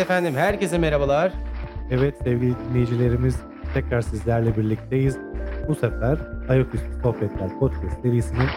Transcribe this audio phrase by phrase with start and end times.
[0.00, 1.32] efendim, herkese merhabalar.
[1.90, 3.36] Evet sevgili dinleyicilerimiz
[3.74, 5.18] tekrar sizlerle birlikteyiz.
[5.68, 6.18] Bu sefer
[6.48, 8.48] Ayaküstü Sohbetler Podcast serisinin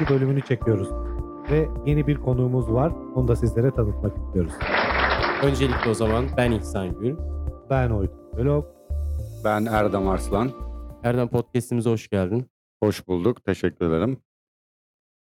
[0.00, 0.10] 13.
[0.10, 0.88] bölümünü çekiyoruz.
[1.50, 2.92] Ve yeni bir konuğumuz var.
[3.14, 4.52] Onu da sizlere tanıtmak istiyoruz.
[5.42, 7.16] Öncelikle o zaman ben İhsan Gül.
[7.70, 8.66] Ben Oytun Vlog.
[9.44, 10.50] Ben Erdem Arslan.
[11.04, 12.50] Erdem Podcast'imize hoş geldin.
[12.82, 13.44] Hoş bulduk.
[13.44, 14.18] Teşekkür ederim.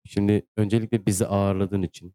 [0.07, 2.15] Şimdi öncelikle bizi ağırladığın için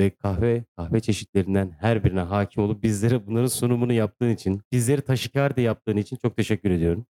[0.00, 5.60] ve kahve kahve çeşitlerinden her birine hakim olup bizlere bunların sunumunu yaptığın için, bizleri taşikardi
[5.60, 7.06] yaptığın için çok teşekkür ediyorum.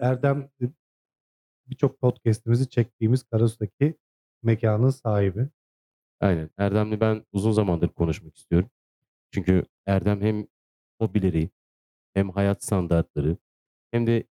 [0.00, 0.64] Erdem e,
[1.66, 3.94] birçok podcastimizi çektiğimiz Karasu'daki
[4.42, 5.48] mekanın sahibi.
[6.20, 6.50] Aynen.
[6.58, 8.70] Erdem'le ben uzun zamandır konuşmak istiyorum.
[9.30, 10.46] Çünkü Erdem hem
[11.00, 11.50] hobileri,
[12.14, 13.36] hem hayat standartları,
[13.90, 14.24] hem de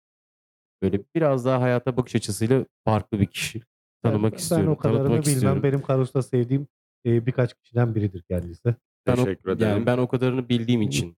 [0.82, 3.62] böyle biraz daha hayata bakış açısıyla farklı bir kişi.
[4.02, 5.34] Tanımak ben, istiyorum, Ben o kadarını tanıtmak bilmem.
[5.36, 5.62] istiyorum.
[5.62, 6.68] Benim Karasu'da sevdiğim
[7.06, 8.74] e, birkaç kişiden biridir kendisi.
[9.06, 9.72] Ben o- Teşekkür ederim.
[9.72, 11.16] Yani ben o kadarını bildiğim için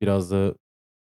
[0.00, 0.54] biraz da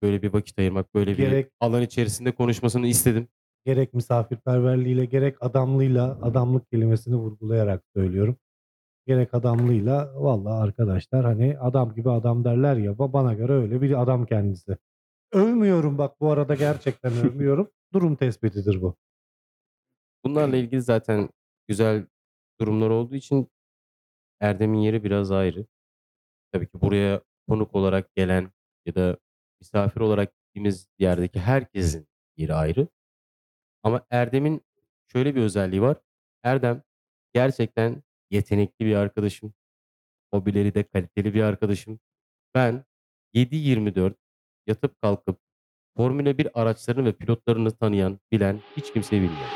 [0.01, 3.27] böyle bir vakit ayırmak, böyle bir Gerek- alan içerisinde konuşmasını istedim.
[3.65, 8.37] gerek misafirperverliğiyle gerek adamlığıyla adamlık kelimesini vurgulayarak söylüyorum.
[9.07, 14.01] Gerek adamlığıyla vallahi arkadaşlar hani adam gibi adam derler ya ba- bana göre öyle bir
[14.01, 14.77] adam kendisi.
[15.31, 17.71] Övmüyorum bak bu arada gerçekten övmüyorum.
[17.93, 18.95] Durum tespitidir bu.
[20.25, 21.29] Bunlarla ilgili zaten
[21.67, 22.07] güzel
[22.59, 23.47] durumlar olduğu için
[24.41, 25.65] Erdem'in yeri biraz ayrı.
[26.51, 28.51] Tabii ki buraya konuk olarak gelen
[28.85, 29.17] ya da
[29.61, 32.87] misafir olarak gittiğimiz yerdeki herkesin yeri ayrı.
[33.83, 34.61] Ama Erdem'in
[35.07, 35.97] şöyle bir özelliği var.
[36.43, 36.83] Erdem
[37.33, 39.53] gerçekten yetenekli bir arkadaşım.
[40.33, 41.99] Hobileri de kaliteli bir arkadaşım.
[42.55, 42.85] Ben
[43.33, 44.15] 7-24
[44.67, 45.39] yatıp kalkıp
[45.97, 49.47] Formula 1 araçlarını ve pilotlarını tanıyan, bilen hiç kimseyi bilmiyorum.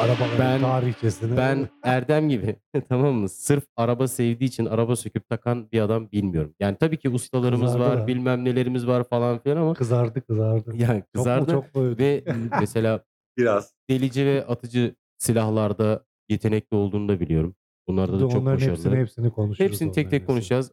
[0.00, 1.36] Arabaların Ben- tarihçesini.
[1.36, 2.56] Ben Erdem gibi
[2.88, 3.28] tamam mı?
[3.28, 6.54] Sırf araba sevdiği için araba söküp takan bir adam bilmiyorum.
[6.60, 10.76] Yani tabii ki ustalarımız Kızardı var, bilmem nelerimiz var falan filan ama kızardı kızardı.
[10.76, 12.24] yani Çok mu kızardı çok mu ve
[12.60, 13.04] mesela
[13.38, 13.72] Biraz.
[13.90, 17.54] delici ve atıcı silahlarda yetenekli olduğunu da biliyorum.
[17.88, 18.70] Bunlarda da çok Onların başarılı.
[18.76, 19.70] hepsini hepsini konuşuruz.
[19.70, 20.26] Hepsini tek tek hepsini.
[20.26, 20.72] konuşacağız.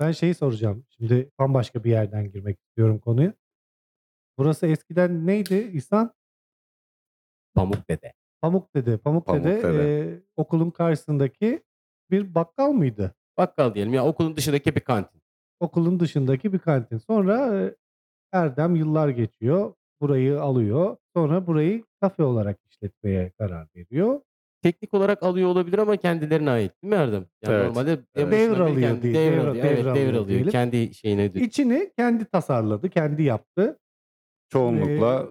[0.00, 0.84] Ben şeyi soracağım.
[0.96, 3.32] Şimdi bambaşka bir yerden girmek istiyorum konuya.
[4.38, 6.12] Burası eskiden neydi İhsan?
[7.54, 8.12] Pamuk Dede.
[8.42, 8.96] Pamuk Dede.
[8.98, 10.00] Pamuk, Pamuk Dede, Dede.
[10.12, 11.62] e, okulun karşısındaki
[12.10, 13.14] bir bakkal mıydı?
[13.36, 15.20] Bakkal diyelim ya okulun dışındaki bir kantin.
[15.60, 16.98] Okulun dışındaki bir kantin.
[16.98, 17.74] Sonra e,
[18.32, 19.74] Erdem yıllar geçiyor.
[20.00, 20.96] Burayı alıyor.
[21.16, 24.20] Sonra burayı kafe olarak işletmeye karar veriyor.
[24.62, 27.26] Teknik olarak alıyor olabilir ama kendilerine ait değil mi Erdem?
[27.42, 27.66] Yani Evet.
[27.66, 28.32] normalde Evet.
[28.32, 29.54] Devralıyor kendi- değil, Devralıyor.
[29.54, 30.50] devra- Evet devralıyor devralıyor.
[30.50, 31.26] Kendi şeyine.
[31.26, 33.78] İçini kendi tasarladı, kendi yaptı.
[34.58, 35.26] Çoğunlukla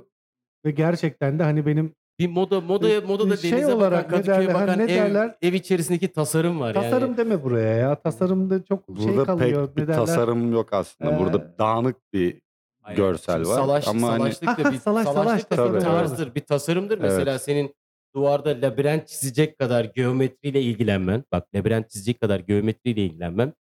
[0.65, 4.47] Ve gerçekten de hani benim Bir moda modaya modada şey denize olarak bakan ne Kadıköy'e
[4.47, 5.35] derler, bakan ne ev, derler?
[5.41, 7.17] ev içerisindeki tasarım var tasarım yani.
[7.17, 7.95] deme buraya ya.
[7.95, 9.67] Tasarımda çok şey burada kalıyor.
[9.67, 11.11] pek bir tasarım yok aslında.
[11.15, 12.41] Ee, burada dağınık bir
[12.83, 12.97] Aynen.
[12.97, 13.43] görsel var.
[13.43, 15.79] Salaş, Ama hani- salaşlık da bir, Salaş, salaş da tasarım.
[15.79, 16.97] tarzdır, bir tasarımdır.
[16.97, 17.01] Evet.
[17.11, 17.75] Mesela senin
[18.15, 23.53] duvarda labirent çizecek kadar geometriyle ilgilenmen, bak labirent çizecek kadar geometriyle ilgilenmen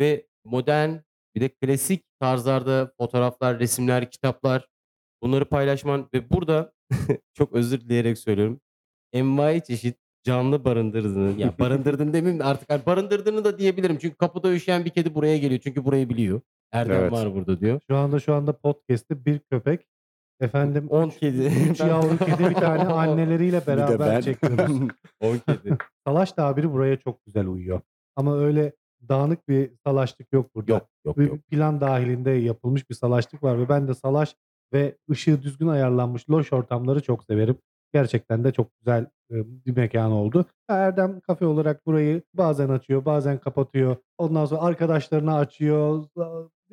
[0.00, 0.90] ve modern
[1.34, 4.66] bir de klasik tarzlarda fotoğraflar, resimler, kitaplar
[5.24, 6.72] bunları paylaşman ve burada
[7.34, 8.60] çok özür dileyerek söylüyorum.
[9.12, 13.98] Envai çeşit canlı barındırdığını, ya barındırdın demeyeyim de artık barındırdığını da diyebilirim.
[13.98, 15.60] Çünkü kapıda üşüyen bir kedi buraya geliyor.
[15.64, 16.40] Çünkü burayı biliyor.
[16.72, 17.12] Erdem Evet.
[17.12, 17.80] var burada diyor.
[17.90, 19.86] Şu anda şu anda podcast'te bir köpek
[20.40, 21.52] efendim 10 kedi.
[21.70, 24.20] 3 yavru kedi bir tane anneleriyle beraber ben.
[24.20, 24.80] çekiyoruz.
[25.20, 25.76] 10 kedi.
[26.06, 27.80] Salaş tabiri buraya çok güzel uyuyor.
[28.16, 28.72] Ama öyle
[29.08, 30.72] dağınık bir salaşlık yok burada.
[30.72, 31.38] Yok yok Bir yok.
[31.50, 34.36] plan dahilinde yapılmış bir salaşlık var ve ben de salaş
[34.74, 37.56] ve ışığı düzgün ayarlanmış loş ortamları çok severim.
[37.92, 40.46] Gerçekten de çok güzel bir mekan oldu.
[40.68, 43.96] Erdem kafe olarak burayı bazen açıyor, bazen kapatıyor.
[44.18, 46.04] Ondan sonra arkadaşlarına açıyor,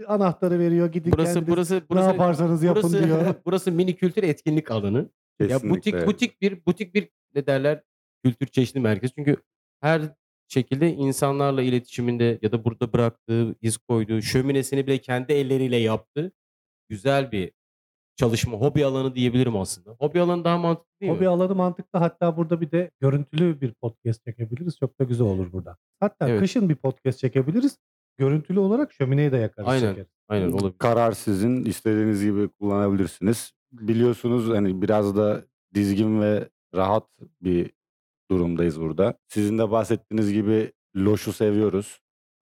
[0.08, 3.36] anahtarı veriyor, gidin Burası kendiniz burası ne burası yaparsanız yapın burası, diyor.
[3.46, 5.10] burası mini kültür etkinlik alanı.
[5.40, 5.70] Ya Kesinlikle.
[5.70, 7.84] butik butik bir butik bir ne derler
[8.24, 9.12] kültür çeşitli merkez.
[9.16, 9.36] Çünkü
[9.82, 10.02] her
[10.48, 16.32] şekilde insanlarla iletişiminde ya da burada bıraktığı, iz koyduğu, şöminesini bile kendi elleriyle yaptı.
[16.90, 17.52] Güzel bir
[18.16, 19.96] çalışma, hobi alanı diyebilirim aslında.
[20.00, 21.28] Hobi alanı daha mantıklı değil Hobi mi?
[21.28, 22.00] alanı mantıklı.
[22.00, 24.78] Hatta burada bir de görüntülü bir podcast çekebiliriz.
[24.80, 25.78] Çok da güzel olur burada.
[26.00, 26.40] Hatta Evet.
[26.40, 27.78] kışın bir podcast çekebiliriz.
[28.18, 29.70] Görüntülü olarak şömineyi de yakarız.
[29.70, 29.90] Aynen.
[29.90, 30.08] çekeriz.
[30.30, 30.78] Aynen olabilir.
[30.78, 31.64] Karar sizin.
[31.66, 33.52] istediğiniz gibi kullanabilirsiniz.
[33.72, 37.08] Biliyorsunuz hani biraz da dizgin ve rahat
[37.42, 37.72] bir
[38.32, 39.14] durumdayız burada.
[39.28, 42.00] Sizin de bahsettiğiniz gibi loşu seviyoruz.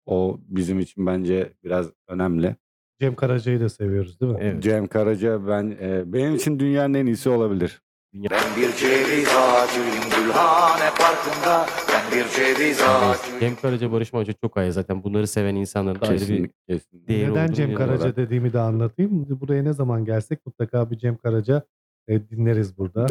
[0.06, 2.56] O bizim için bence biraz önemli.
[3.02, 4.38] Cem Karaca'yı da seviyoruz değil mi?
[4.42, 4.64] Evet.
[4.64, 7.82] Cem Karaca ben e, benim için dünyanın en iyisi olabilir.
[8.14, 14.58] Ben bir ceviz ağacıyım Gülhane Parkı'nda Ben bir ceviz ağacıyım Cem Karaca, Barış Manço çok
[14.58, 15.04] ayrı zaten.
[15.04, 16.54] Bunları seven insanların da ayrı bir Kesinlikle.
[16.68, 17.08] kesinlikle.
[17.08, 17.98] değeri Neden olduğunu Cem inanıyorum.
[18.00, 19.28] Karaca dediğimi de anlatayım.
[19.42, 21.64] Buraya ne zaman gelsek mutlaka bir Cem Karaca
[22.08, 23.08] e, dinleriz burada.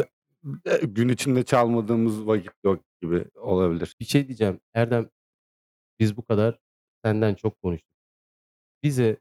[0.65, 3.95] E, Gün içinde çalmadığımız vakit yok gibi olabilir.
[3.99, 4.59] Bir şey diyeceğim.
[4.73, 5.09] Erdem
[5.99, 6.59] biz bu kadar
[7.05, 7.91] senden çok konuştuk.
[8.83, 9.17] Bize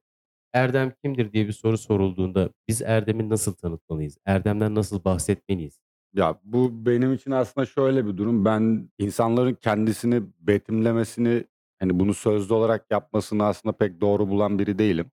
[0.53, 4.19] Erdem kimdir diye bir soru sorulduğunda biz Erdem'i nasıl tanıtmalıyız?
[4.25, 5.81] Erdem'den nasıl bahsetmeliyiz?
[6.15, 8.45] Ya bu benim için aslında şöyle bir durum.
[8.45, 11.45] Ben insanların kendisini betimlemesini
[11.81, 15.11] hani bunu sözlü olarak yapmasını aslında pek doğru bulan biri değilim.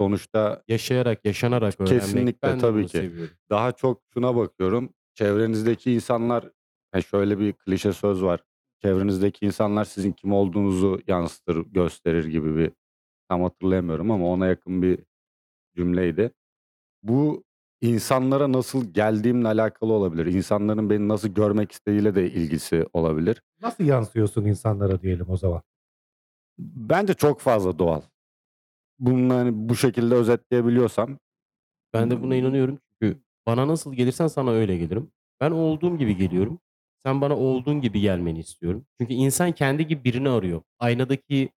[0.00, 2.00] Sonuçta Yaşayarak, yaşanarak öğrenmek.
[2.02, 2.96] Kesinlikle, ben de tabii bunu ki.
[2.98, 3.34] seviyorum.
[3.50, 4.94] daha çok şuna bakıyorum.
[5.14, 6.50] Çevrenizdeki insanlar
[6.94, 8.40] yani şöyle bir klişe söz var.
[8.82, 12.72] Çevrenizdeki insanlar sizin kim olduğunuzu yansıtır, gösterir gibi bir
[13.32, 14.98] tam hatırlayamıyorum ama ona yakın bir
[15.76, 16.30] cümleydi.
[17.02, 17.44] Bu
[17.80, 20.26] insanlara nasıl geldiğimle alakalı olabilir.
[20.26, 23.42] İnsanların beni nasıl görmek istediğiyle de ilgisi olabilir.
[23.62, 25.62] Nasıl yansıyorsun insanlara diyelim o zaman?
[26.58, 28.00] Bence çok fazla doğal.
[28.98, 31.18] Bunu hani bu şekilde özetleyebiliyorsam
[31.94, 35.10] Ben de buna inanıyorum çünkü bana nasıl gelirsen sana öyle gelirim.
[35.40, 36.58] Ben olduğum gibi geliyorum.
[37.06, 38.86] Sen bana olduğun gibi gelmeni istiyorum.
[39.00, 40.62] Çünkü insan kendi gibi birini arıyor.
[40.78, 41.50] Aynadaki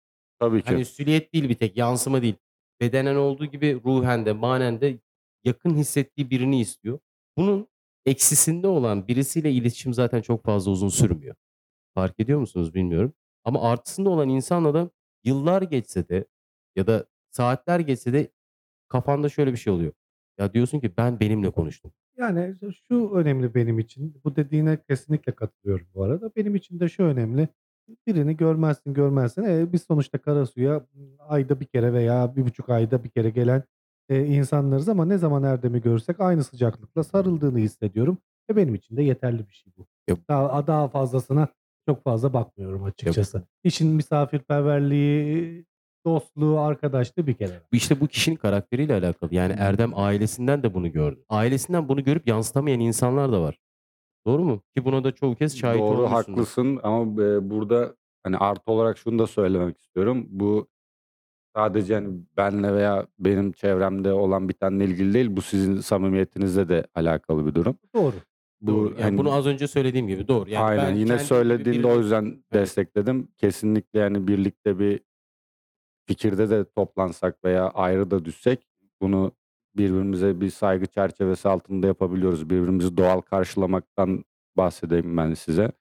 [0.42, 2.34] tabii ki hani süliyet değil bir tek yansıma değil.
[2.80, 4.98] Bedenen olduğu gibi ruhen de manen de
[5.44, 6.98] yakın hissettiği birini istiyor.
[7.36, 7.68] Bunun
[8.06, 11.34] eksisinde olan birisiyle iletişim zaten çok fazla uzun sürmüyor.
[11.94, 13.14] Fark ediyor musunuz bilmiyorum.
[13.44, 14.90] Ama artısında olan insanla da
[15.24, 16.26] yıllar geçse de
[16.76, 18.32] ya da saatler geçse de
[18.88, 19.92] kafanda şöyle bir şey oluyor.
[20.38, 21.92] Ya diyorsun ki ben benimle konuştum.
[22.18, 22.56] Yani
[22.88, 24.20] şu önemli benim için.
[24.24, 26.30] Bu dediğine kesinlikle katılıyorum bu arada.
[26.36, 27.48] Benim için de şu önemli.
[28.06, 29.42] Birini görmezsin görmezsin.
[29.44, 30.86] E, biz sonuçta Karasu'ya
[31.18, 33.62] ayda bir kere veya bir buçuk ayda bir kere gelen
[34.08, 38.18] e, insanlarız ama ne zaman Erdem'i görürsek aynı sıcaklıkla sarıldığını hissediyorum.
[38.50, 39.86] Ve benim için de yeterli bir şey bu.
[40.08, 41.48] Ya- Daha, daha fazlasına
[41.88, 43.42] çok fazla bakmıyorum açıkçası.
[43.64, 43.88] İşin
[44.56, 45.64] misafirperverliği,
[46.06, 47.60] dostluğu, arkadaşlığı bir kere.
[47.72, 49.34] İşte bu kişinin karakteriyle alakalı.
[49.34, 51.24] Yani Erdem ailesinden de bunu gördü.
[51.28, 53.58] Ailesinden bunu görüp yansıtamayan insanlar da var.
[54.26, 54.62] Doğru mu?
[54.76, 59.18] Ki buna da çoğu kez şahit Doğru haklısın ama e, burada hani artı olarak şunu
[59.18, 60.26] da söylemek istiyorum.
[60.28, 60.68] Bu
[61.56, 65.36] sadece hani benle veya benim çevremde olan bitenle ilgili değil.
[65.36, 67.78] Bu sizin samimiyetinizle de alakalı bir durum.
[67.94, 68.14] Doğru.
[68.60, 68.90] Bu Doğru.
[68.90, 70.50] Yani hani bunu az önce söylediğim gibi doğru.
[70.50, 73.28] Yani aynen ben yine kendim söylediğinde o birini- yüzden destekledim.
[73.38, 75.00] Kesinlikle yani birlikte bir
[76.06, 78.66] fikirde de toplansak veya ayrı da düşsek
[79.00, 79.32] bunu
[79.76, 82.50] birbirimize bir saygı çerçevesi altında yapabiliyoruz.
[82.50, 84.24] Birbirimizi doğal karşılamaktan
[84.56, 85.72] bahsedeyim ben size.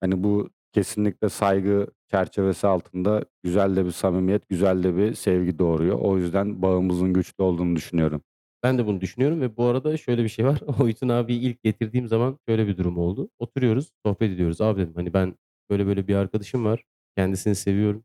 [0.00, 5.98] Hani bu kesinlikle saygı çerçevesi altında güzel de bir samimiyet, güzel de bir sevgi doğuruyor.
[5.98, 8.22] O yüzden bağımızın güçlü olduğunu düşünüyorum.
[8.62, 10.60] Ben de bunu düşünüyorum ve bu arada şöyle bir şey var.
[10.80, 13.30] Oytun abiyi ilk getirdiğim zaman şöyle bir durum oldu.
[13.38, 14.60] Oturuyoruz, sohbet ediyoruz.
[14.60, 15.34] Abi dedim hani ben
[15.70, 16.84] böyle böyle bir arkadaşım var.
[17.16, 18.04] Kendisini seviyorum.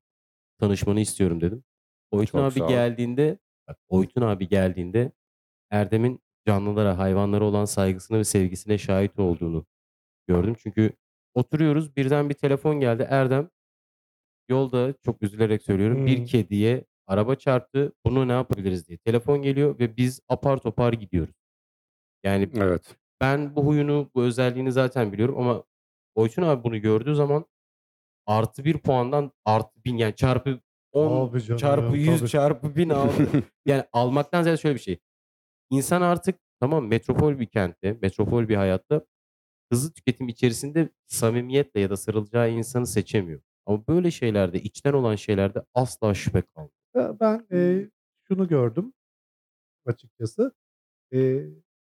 [0.60, 1.64] Tanışmanı istiyorum dedim.
[2.12, 3.38] Oytun Çok abi geldiğinde,
[3.68, 5.12] bak Oytun abi geldiğinde
[5.78, 9.66] Erdem'in canlılara, hayvanlara olan saygısına ve sevgisine şahit olduğunu
[10.28, 10.56] gördüm.
[10.60, 10.94] Çünkü
[11.34, 13.08] oturuyoruz birden bir telefon geldi.
[13.10, 13.50] Erdem
[14.50, 17.94] yolda çok üzülerek söylüyorum bir kediye araba çarptı.
[18.06, 18.98] Bunu ne yapabiliriz diye.
[18.98, 21.36] Telefon geliyor ve biz apar topar gidiyoruz.
[22.24, 22.96] Yani Evet.
[23.22, 25.64] ben bu huyunu, bu özelliğini zaten biliyorum ama
[26.16, 27.46] Oytun abi bunu gördüğü zaman
[28.26, 30.60] artı bir puandan artı bin yani çarpı
[30.92, 32.30] 10 Abi canım, çarpı 100 tabii.
[32.30, 33.12] çarpı 1000 aldı.
[33.66, 35.00] yani almaktan ziyade şöyle bir şey.
[35.70, 39.06] İnsan artık tamam metropol bir kentte, metropol bir hayatta
[39.72, 43.42] hızlı tüketim içerisinde samimiyetle ya da sarılacağı insanı seçemiyor.
[43.66, 47.20] Ama böyle şeylerde, içten olan şeylerde asla şüphe kalmıyor.
[47.20, 47.90] Ben- e,
[48.28, 48.94] şunu gördüm
[49.86, 50.52] açıkçası.
[51.14, 51.42] E,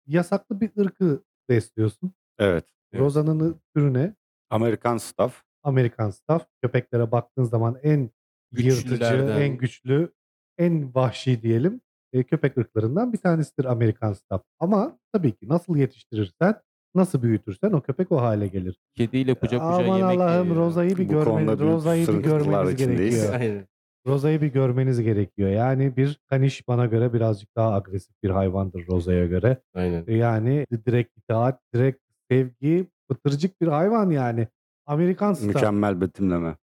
[0.06, 2.12] yasaklı bir ırkı besliyorsun.
[2.38, 2.64] Evet.
[2.92, 3.02] Evet.
[3.04, 4.14] Rozan'ın türüne
[4.50, 5.42] Amerikan staff.
[5.62, 6.46] Amerikan Staff.
[6.62, 8.10] Köpeklere baktığın zaman en
[8.52, 9.04] yırtıcı,
[9.40, 10.12] en güçlü,
[10.58, 11.80] en vahşi diyelim
[12.18, 14.42] e, köpek ırklarından bir tanesidir Amerikan Staff.
[14.60, 16.54] Ama tabii ki nasıl yetiştirirsen,
[16.94, 18.76] nasıl büyütürsen o köpek o hale gelir.
[18.94, 20.62] Kediyle kucak kucağa Aman yemek Allah'ım yiyor ya.
[20.62, 23.34] Roza'yı bir görmeniz, Roza'yı bir görmeniz gerekiyor.
[23.40, 23.66] Aynen.
[24.06, 25.48] Roza'yı bir görmeniz gerekiyor.
[25.50, 29.62] Yani bir kaniş bana göre birazcık daha agresif bir hayvandır Roza'ya göre.
[29.74, 30.04] Aynen.
[30.06, 34.48] Yani direkt itaat, direkt sevgi, pıtırcık bir hayvan yani.
[34.86, 35.54] Amerikan Staff.
[35.54, 36.56] Mükemmel betimleme.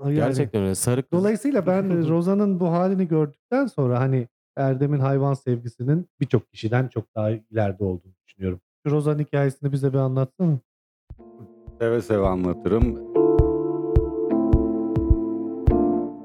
[0.00, 0.74] Yani- Gerçekten öyle.
[0.74, 1.12] Sarı kız.
[1.12, 4.28] Dolayısıyla ben Roza'nın bu halini gördükten sonra hani
[4.60, 8.60] Erdem'in hayvan sevgisinin birçok kişiden çok daha ileride olduğunu düşünüyorum.
[8.86, 10.58] Şu Roza'nın hikayesini bize bir anlatsana.
[11.80, 12.94] Seve seve anlatırım.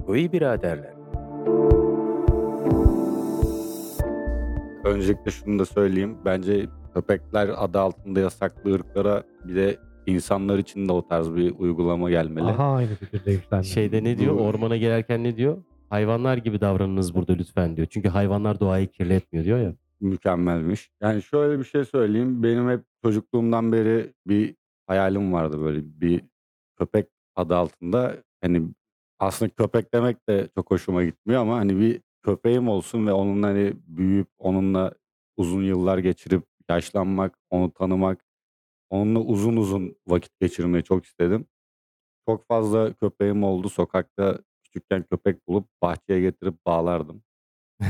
[0.05, 0.93] Koyu biraderler.
[4.83, 6.17] Öncelikle şunu da söyleyeyim.
[6.25, 12.09] Bence köpekler adı altında yasaklı ırklara bir de insanlar için de o tarz bir uygulama
[12.09, 12.45] gelmeli.
[12.45, 13.61] Aha aynı fikirdeyim sen.
[13.61, 14.35] Şeyde ne diyor?
[14.35, 15.57] Ormana gelirken ne diyor?
[15.89, 17.87] Hayvanlar gibi davranınız burada lütfen diyor.
[17.91, 19.75] Çünkü hayvanlar doğayı kirletmiyor diyor ya.
[19.99, 20.91] mükemmelmiş.
[21.01, 22.43] Yani şöyle bir şey söyleyeyim.
[22.43, 24.55] Benim hep çocukluğumdan beri bir
[24.87, 26.21] hayalim vardı böyle bir
[26.77, 28.17] köpek adı altında.
[28.41, 28.67] Hani
[29.19, 33.73] aslında köpek demek de çok hoşuma gitmiyor ama hani bir köpeğim olsun ve onunla hani
[33.87, 34.93] büyüyüp onunla
[35.37, 38.25] uzun yıllar geçirip yaşlanmak, onu tanımak,
[38.89, 41.45] onunla uzun uzun vakit geçirmeyi çok istedim.
[42.27, 43.69] Çok fazla köpeğim oldu.
[43.69, 44.39] Sokakta
[44.75, 47.23] küçükken köpek bulup bahçeye getirip bağlardım.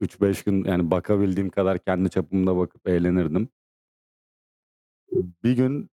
[0.00, 3.48] 3-5 gün yani bakabildiğim kadar kendi çapımda bakıp eğlenirdim.
[5.44, 5.90] Bir gün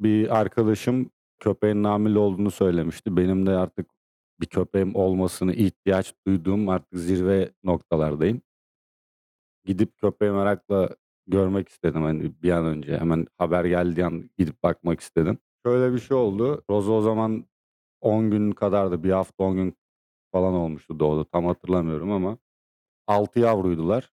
[0.00, 3.16] bir arkadaşım köpeğin hamile olduğunu söylemişti.
[3.16, 3.86] Benim de artık
[4.40, 8.42] bir köpeğim olmasını ihtiyaç duyduğum artık zirve noktalardayım.
[9.64, 12.98] Gidip köpeği merakla görmek istedim hani bir an önce.
[12.98, 15.38] Hemen haber geldiği an gidip bakmak istedim.
[15.66, 16.64] Şöyle bir şey oldu.
[16.70, 17.46] Roza o zaman
[18.00, 19.02] 10 gün kadardı.
[19.02, 19.76] Bir hafta 10 gün
[20.32, 21.24] falan olmuştu doğdu.
[21.24, 22.38] Tam hatırlamıyorum ama
[23.06, 24.12] 6 yavruydular.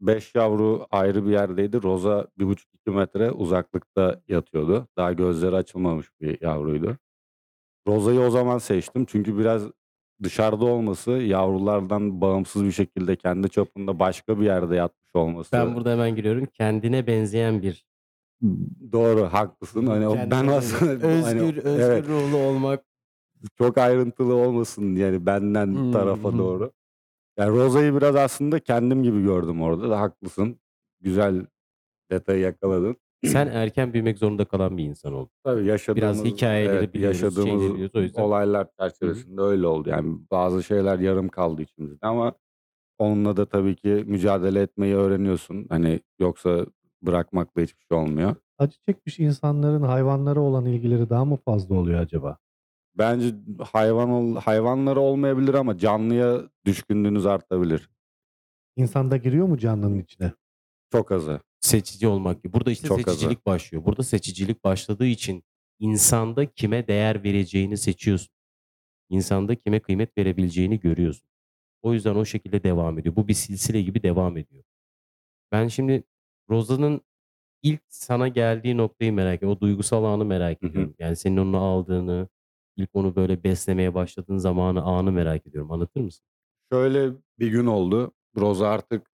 [0.00, 1.82] 5 yavru ayrı bir yerdeydi.
[1.82, 4.88] Roza 1,5-2 metre uzaklıkta yatıyordu.
[4.96, 6.96] Daha gözleri açılmamış bir yavruydu.
[7.88, 9.04] Roza'yı o zaman seçtim.
[9.04, 9.62] Çünkü biraz
[10.22, 15.52] dışarıda olması, yavrulardan bağımsız bir şekilde kendi çapında başka bir yerde yatmış olması.
[15.52, 16.46] Ben burada hemen giriyorum.
[16.46, 17.86] Kendine benzeyen bir
[18.92, 19.86] Doğru, haklısın.
[19.86, 22.84] Hani o- ben aslında özgür, hani, özgür evet, ruhlu olmak.
[23.58, 26.38] Çok ayrıntılı olmasın yani benden Hmm, tarafa hmm.
[26.38, 26.72] doğru.
[27.38, 30.60] Yani Roza'yı biraz aslında kendim gibi gördüm orada da haklısın.
[31.00, 31.46] Güzel
[32.10, 32.96] detayı yakaladın.
[33.24, 35.30] Sen erken büyümek zorunda kalan bir insan oldun.
[35.44, 37.94] Tabii yaşadığımız, hikayeleri evet, biliyoruz, yaşadığımız biliyoruz.
[37.94, 39.88] O yüzden- olaylar çerçevesinde öyle oldu.
[39.88, 42.32] Yani bazı şeyler yarım kaldı içimizde ama
[42.98, 45.66] onunla da tabii ki mücadele etmeyi öğreniyorsun.
[45.68, 46.66] Hani yoksa
[47.02, 48.34] bırakmakla hiçbir şey olmuyor.
[48.58, 52.38] Acı çekmiş insanların hayvanlara olan ilgileri daha mı fazla oluyor acaba?
[52.98, 53.34] Bence
[53.72, 57.90] hayvan ol, hayvanları olmayabilir ama canlıya düşkünlüğünüz artabilir.
[58.76, 60.32] İnsanda giriyor mu canlının içine?
[60.92, 61.40] Çok azı.
[61.60, 62.52] Seçici olmak gibi.
[62.52, 63.10] Burada işte Çok azı.
[63.10, 63.84] seçicilik başlıyor.
[63.84, 65.42] Burada seçicilik başladığı için
[65.78, 68.28] insanda kime değer vereceğini seçiyorsun.
[69.08, 71.28] İnsanda kime kıymet verebileceğini görüyorsun.
[71.82, 73.16] O yüzden o şekilde devam ediyor.
[73.16, 74.64] Bu bir silsile gibi devam ediyor.
[75.52, 76.04] Ben şimdi
[76.50, 77.00] Roza'nın
[77.62, 79.56] ilk sana geldiği noktayı merak ediyorum.
[79.56, 80.70] O duygusal anı merak Hı hı.
[80.70, 80.94] ediyorum.
[80.98, 82.28] Yani senin onu aldığını,
[82.76, 85.72] ilk onu böyle beslemeye başladığın zamanı, anı merak ediyorum.
[85.72, 86.26] Anlatır mısın?
[86.72, 88.12] Şöyle bir gün oldu.
[88.36, 89.10] Roza artık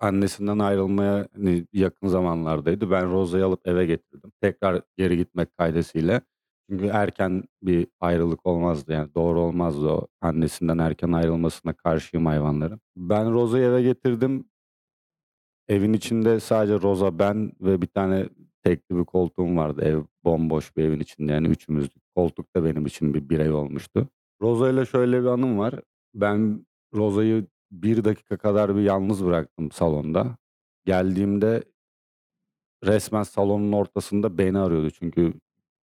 [0.00, 2.90] annesinden ayrılmaya hani yakın zamanlardaydı.
[2.90, 4.32] Ben Roza'yı alıp eve getirdim.
[4.40, 6.20] Tekrar geri gitmek kaydesiyle.
[6.70, 12.80] Çünkü erken bir ayrılık olmazdı yani doğru olmazdı o annesinden erken ayrılmasına karşıyım hayvanların.
[12.96, 14.44] Ben Roza'yı eve getirdim.
[15.68, 18.28] Evin içinde sadece Roza ben ve bir tane
[18.64, 19.82] tekli bir koltuğum vardı.
[19.84, 22.02] Ev bomboş bir evin içinde yani üçümüzdük.
[22.14, 24.08] Koltuk da benim için bir birey olmuştu.
[24.42, 25.74] Roza ile şöyle bir anım var.
[26.14, 30.36] Ben Roza'yı bir dakika kadar bir yalnız bıraktım salonda.
[30.84, 31.62] Geldiğimde
[32.84, 34.90] resmen salonun ortasında beni arıyordu.
[34.90, 35.32] Çünkü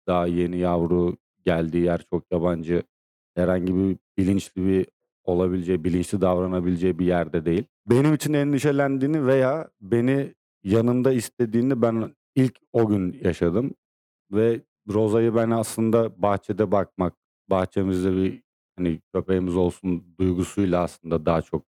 [0.06, 2.82] daha yeni yavru geldiği yer çok yabancı.
[3.34, 4.86] Herhangi bir bilinçli bir
[5.24, 7.64] olabileceği, bilinçli davranabileceği bir yerde değil.
[7.86, 13.74] Benim için endişelendiğini veya beni yanında istediğini ben ilk o gün yaşadım.
[14.32, 14.60] Ve
[14.92, 17.14] Roza'yı ben aslında bahçede bakmak,
[17.50, 18.42] bahçemizde bir
[18.78, 21.64] hani köpeğimiz olsun duygusuyla aslında daha çok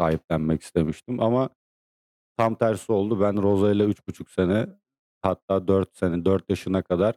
[0.00, 1.20] sahiplenmek istemiştim.
[1.20, 1.50] Ama
[2.36, 3.20] tam tersi oldu.
[3.20, 4.66] Ben Roza ile 3,5 sene
[5.22, 7.14] hatta 4 sene, 4 yaşına kadar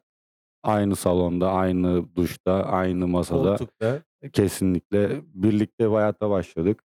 [0.63, 4.01] aynı salonda, aynı duşta, aynı masada Koltukta.
[4.33, 6.83] kesinlikle birlikte bir hayata başladık.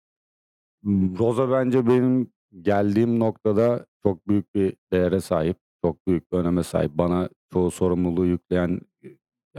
[1.18, 5.56] Roza bence benim geldiğim noktada çok büyük bir değere sahip.
[5.85, 6.90] Çok büyük bir öneme sahip.
[6.94, 8.80] Bana çoğu sorumluluğu yükleyen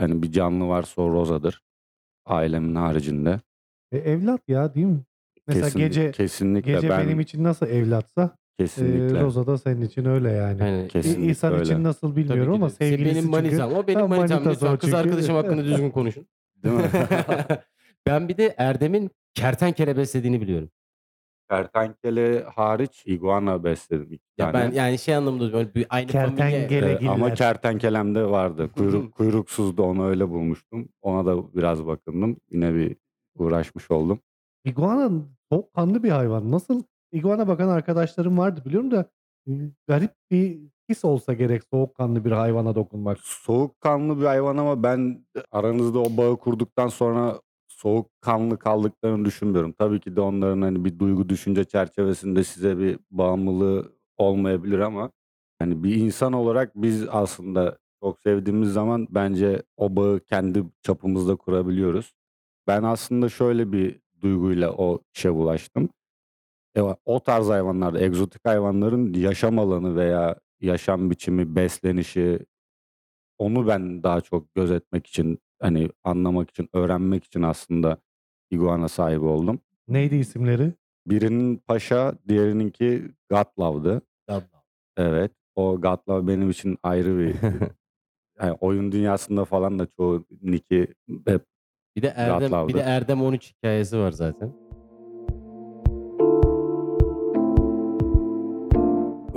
[0.00, 1.62] yani bir canlı varsa o Roza'dır.
[2.26, 3.40] Ailemin haricinde.
[3.92, 5.00] E, evlat ya değil mi?
[5.46, 9.82] Mesela Kesinlik- gece kesinlikle gece ben benim için nasıl evlatsa e, kesinlikle Roza da senin
[9.82, 10.60] için öyle yani.
[10.60, 11.62] Yani kesinlikle İhsan öyle.
[11.62, 13.28] için nasıl bilmiyorum ama sevgilisi benim çünkü.
[13.30, 13.72] manitam.
[13.74, 14.44] O benim manitam.
[14.50, 16.26] Lütfen o kız arkadaşım hakkında düzgün konuşun.
[16.64, 16.82] Değil mi?
[18.06, 20.70] ben bir de Erdem'in kertenkele beslediğini biliyorum.
[21.50, 24.64] Kertenkele hariç iguana besledim iki Ya tane.
[24.64, 26.68] ben yani şey anlamında böyle bir aynı Kertenkele.
[26.68, 26.78] familya.
[26.88, 27.36] Evet, ama Gelegiller.
[27.36, 28.70] kertenkelem de vardı.
[28.76, 30.88] Kuyruk, kuyruksuzdu onu öyle bulmuştum.
[31.02, 32.36] Ona da biraz bakındım.
[32.50, 32.96] Yine bir
[33.38, 34.18] uğraşmış oldum.
[34.64, 35.10] İguana
[35.52, 36.50] soğukkanlı bir hayvan.
[36.52, 39.10] Nasıl iguana bakan arkadaşlarım vardı biliyorum da
[39.48, 39.50] e,
[39.88, 43.18] garip bir his olsa gerek soğukkanlı bir hayvana dokunmak.
[43.20, 47.40] Soğukkanlı bir hayvan ama ben aranızda o bağı kurduktan sonra
[47.82, 49.72] soğukkanlı kaldıklarını düşünmüyorum.
[49.72, 55.10] Tabii ki de onların hani bir duygu düşünce çerçevesinde size bir bağımlılığı olmayabilir ama
[55.60, 62.14] Hani bir insan olarak biz aslında çok sevdiğimiz zaman bence o bağı kendi çapımızda kurabiliyoruz.
[62.66, 65.88] Ben aslında şöyle bir duyguyla o işe ulaştım.
[66.76, 72.46] E, o tarz hayvanlarda, egzotik hayvanların yaşam alanı veya yaşam biçimi, beslenişi
[73.38, 77.96] onu ben daha çok gözetmek için, hani anlamak için, öğrenmek için aslında
[78.50, 79.60] iguana sahibi oldum.
[79.88, 80.72] Neydi isimleri?
[81.06, 84.02] Birinin Paşa, diğerininki Gatlav'dı.
[84.28, 84.58] Gaddav.
[84.96, 85.32] Evet.
[85.56, 87.34] O Gatlav benim için ayrı bir
[88.42, 90.94] yani oyun dünyasında falan da çoğu Nick'i
[91.26, 91.44] hep
[91.96, 92.78] Bir de Erdem bir de Gatlav'dı.
[92.78, 94.52] Erdem 13 hikayesi var zaten.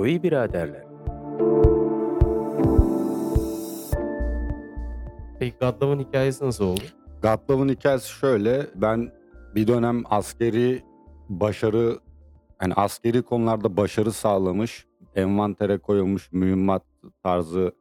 [0.06, 0.84] İyi biraderler.
[5.38, 6.80] Peki Gaddav'ın hikayesi nasıl oldu?
[7.22, 8.66] Gatlav'ın hikayesi şöyle.
[8.74, 9.12] Ben
[9.54, 10.82] bir dönem askeri
[11.28, 11.98] başarı
[12.62, 16.82] yani askeri konularda başarı sağlamış, envantere koyulmuş mühimmat
[17.22, 17.72] tarzı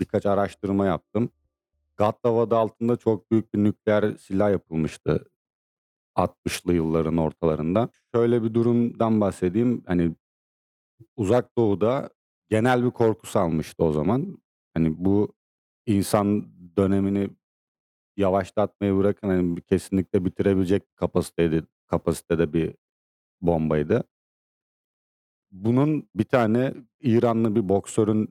[0.00, 1.30] birkaç araştırma yaptım.
[1.96, 5.26] Gatlav adı altında çok büyük bir nükleer silah yapılmıştı
[6.16, 7.88] 60'lı yılların ortalarında.
[8.14, 9.82] Şöyle bir durumdan bahsedeyim.
[9.86, 10.14] Hani
[11.16, 12.10] uzak doğuda
[12.50, 14.38] genel bir korku salmıştı o zaman.
[14.74, 15.35] Hani bu
[15.86, 17.30] insan dönemini
[18.16, 22.74] yavaşlatmayı bırakın hani kesinlikle bitirebilecek kapasitede, kapasitede bir
[23.42, 24.04] bombaydı.
[25.50, 28.28] Bunun bir tane İranlı bir boksörün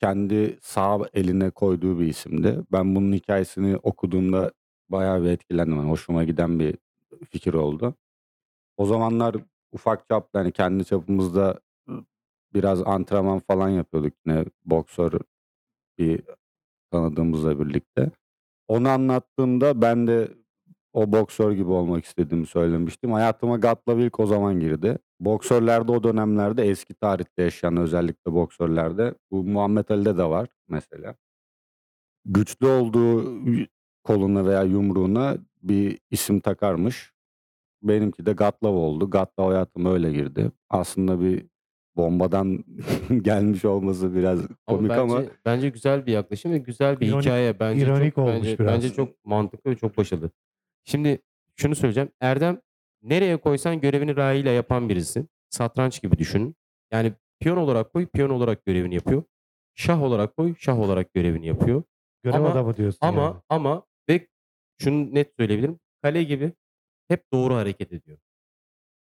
[0.00, 2.60] kendi sağ eline koyduğu bir isimdi.
[2.72, 4.52] Ben bunun hikayesini okuduğumda
[4.88, 5.76] bayağı bir etkilendim.
[5.76, 6.78] Yani hoşuma giden bir
[7.30, 7.94] fikir oldu.
[8.76, 9.36] O zamanlar
[9.72, 11.60] ufak çapta hani kendi çapımızda
[12.54, 15.12] biraz antrenman falan yapıyorduk yine boksör
[15.98, 16.22] bir
[16.90, 18.10] tanıdığımızla birlikte.
[18.68, 20.28] Onu anlattığımda ben de
[20.92, 23.12] o boksör gibi olmak istediğimi söylemiştim.
[23.12, 24.98] Hayatıma Gatlav ilk o zaman girdi.
[25.20, 31.14] Boksörlerde o dönemlerde eski tarihte yaşayan özellikle boksörlerde bu Muhammed Ali'de de var mesela.
[32.24, 33.38] Güçlü olduğu
[34.04, 37.12] koluna veya yumruğuna bir isim takarmış.
[37.82, 39.10] Benimki de Gatlav oldu.
[39.10, 40.52] Gatlav hayatıma öyle girdi.
[40.70, 41.46] Aslında bir
[41.96, 42.64] bombadan
[43.22, 47.20] gelmiş olması biraz Ama komik bence, ama bence güzel bir yaklaşım ve güzel bir İronik-
[47.22, 47.60] hikaye.
[47.60, 48.74] Bence ironik çok, olmuş bence, biraz.
[48.74, 50.30] bence çok mantıklı ve çok başarılı.
[50.84, 51.18] Şimdi
[51.56, 52.08] şunu söyleyeceğim.
[52.20, 52.60] Erdem
[53.02, 55.26] nereye koysan görevini layığıyla yapan birisi.
[55.50, 56.56] Satranç gibi düşünün.
[56.92, 59.22] Yani piyon olarak koy, piyon olarak görevini yapıyor.
[59.74, 61.82] Şah olarak koy, şah olarak görevini yapıyor.
[62.22, 63.34] Görev Ama- adamı diyorsun Ama yani.
[63.48, 64.26] ama ve
[64.82, 65.78] şunu net söyleyebilirim.
[66.02, 66.52] Kale gibi
[67.08, 68.18] hep doğru hareket ediyor.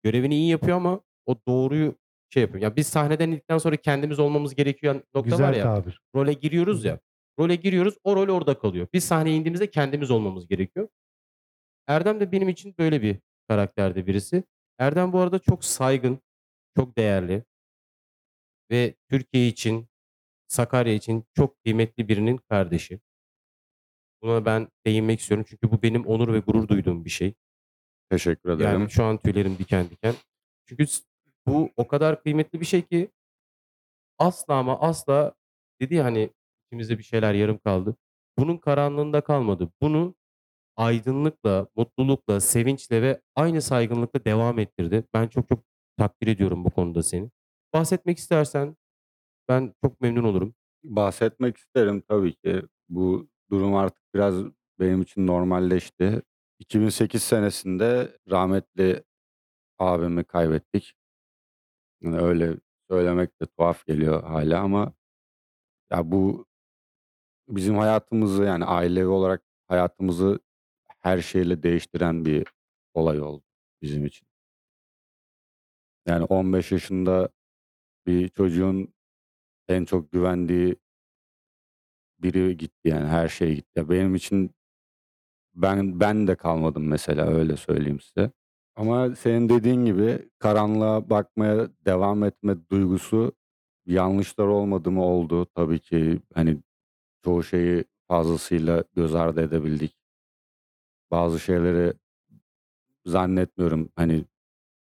[0.03, 1.95] Görevini iyi yapıyor ama o doğruyu
[2.31, 2.63] şey yapıyor.
[2.63, 5.63] Ya biz sahneden indikten sonra kendimiz olmamız gerekiyor nokta Güzel var ya.
[5.65, 6.01] tabir.
[6.15, 7.01] Role giriyoruz ya.
[7.39, 7.95] Role giriyoruz.
[8.05, 8.87] O rol orada kalıyor.
[8.93, 10.89] Biz sahneye indiğimizde kendimiz olmamız gerekiyor.
[11.87, 14.45] Erdem de benim için böyle bir karakterde birisi.
[14.79, 16.21] Erdem bu arada çok saygın,
[16.77, 17.45] çok değerli
[18.71, 19.89] ve Türkiye için,
[20.49, 23.01] Sakarya için çok kıymetli birinin kardeşi.
[24.23, 27.35] Buna ben değinmek istiyorum çünkü bu benim onur ve gurur duyduğum bir şey.
[28.11, 28.71] teşekkür ederim.
[28.81, 30.15] Yani şu an tüylerim diken diken.
[30.67, 30.87] Çünkü
[31.47, 33.11] bu o kadar kıymetli bir şey ki
[34.19, 35.35] asla ama asla
[35.81, 36.31] dedi ya hani
[36.67, 37.97] içimizde bir şeyler yarım kaldı.
[38.39, 39.71] Bunun karanlığında kalmadı.
[39.83, 40.15] Bunu
[40.77, 45.05] aydınlıkla, mutlulukla, sevinçle ve aynı saygınlıkla devam ettirdi.
[45.15, 45.65] Ben çok çok
[45.99, 47.31] takdir ediyorum bu konuda seni.
[47.75, 48.77] Bahsetmek istersen
[49.49, 50.55] ben çok memnun olurum.
[50.85, 52.63] Bahsetmek isterim tabii ki.
[52.89, 54.35] Bu durum artık biraz
[54.81, 56.23] benim için normalleşti.
[56.59, 59.05] 2008 senesinde rahmetli
[59.79, 60.95] abimi kaybettik.
[62.05, 62.57] Yani öyle
[62.91, 64.93] söylemek de tuhaf geliyor hala ama
[65.93, 66.47] ya bu
[67.49, 70.41] bizim hayatımızı yani ailevi olarak hayatımızı
[71.01, 72.47] her şeyle değiştiren bir
[72.95, 73.45] olay oldu
[73.83, 74.29] bizim için.
[76.07, 77.29] Yani 15 yaşında
[78.07, 78.95] bir çocuğun
[79.69, 80.77] en çok güvendiği
[82.19, 83.89] biri gitti yani her şey gitti.
[83.91, 84.55] Benim için
[85.55, 88.33] ben ben de kalmadım mesela öyle söyleyeyim size.
[88.77, 93.33] Ama senin dediğin gibi karanlığa bakmaya devam etme duygusu
[93.87, 96.21] yanlışlar olmadı mı oldu tabii ki.
[96.35, 96.59] Hani
[97.25, 99.97] çoğu şeyi fazlasıyla göz ardı edebildik.
[101.11, 101.93] Bazı şeyleri
[103.07, 104.25] zannetmiyorum hani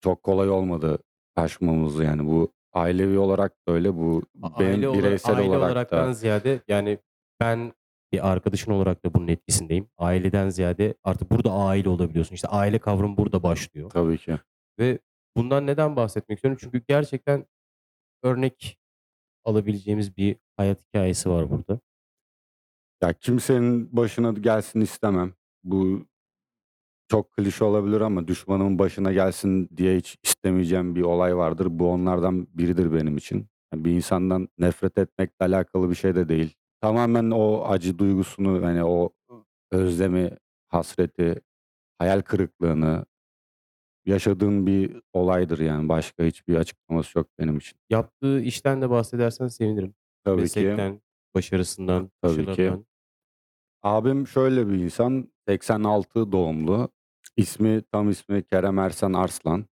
[0.00, 0.98] çok kolay olmadı
[1.36, 6.08] aşmamız yani bu ailevi olarak da öyle bu benim Aile, olarak, bireysel aile olarak olaraktan
[6.08, 6.98] da ziyade yani
[7.40, 7.72] ben
[8.12, 9.88] bir arkadaşın olarak da bunun etkisindeyim.
[9.98, 12.34] Aileden ziyade artık burada aile olabiliyorsun.
[12.34, 13.90] İşte aile kavramı burada başlıyor.
[13.90, 14.38] tabii ki.
[14.78, 14.98] Ve
[15.36, 16.58] bundan neden bahsetmek istiyorum?
[16.60, 17.46] Çünkü gerçekten
[18.22, 18.78] örnek
[19.44, 21.80] alabileceğimiz bir hayat hikayesi var burada.
[23.02, 25.34] Ya kimsenin başına gelsin istemem.
[25.64, 26.06] Bu
[27.08, 31.66] çok klişe olabilir ama düşmanımın başına gelsin diye hiç istemeyeceğim bir olay vardır.
[31.70, 33.46] Bu onlardan biridir benim için.
[33.72, 36.54] Yani bir insandan nefret etmekle alakalı bir şey de değil.
[36.82, 39.10] Tamamen o acı duygusunu hani o
[39.70, 40.30] özlemi,
[40.68, 41.40] hasreti,
[41.98, 43.04] hayal kırıklığını
[44.04, 45.88] yaşadığın bir olaydır yani.
[45.88, 47.78] Başka hiçbir açıklaması yok benim için.
[47.90, 49.94] Yaptığı işten de bahsedersen sevinirim.
[50.24, 50.42] Tabii ki.
[50.42, 51.00] Meslekten,
[51.34, 52.46] başarısından, Tabii ki.
[52.46, 52.86] başarılarından.
[53.82, 55.32] Abim şöyle bir insan.
[55.48, 56.88] 86 doğumlu.
[57.36, 59.66] İsmi tam ismi Kerem Ersen Arslan.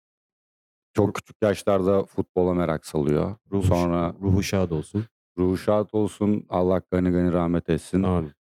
[0.94, 3.36] Çok küçük yaşlarda futbola merak salıyor.
[3.52, 5.06] Ruhu, Sonra ruhu şad olsun.
[5.40, 6.46] Ruhu şad olsun.
[6.50, 8.04] Allah gani gani rahmet etsin.
[8.04, 8.32] Amin.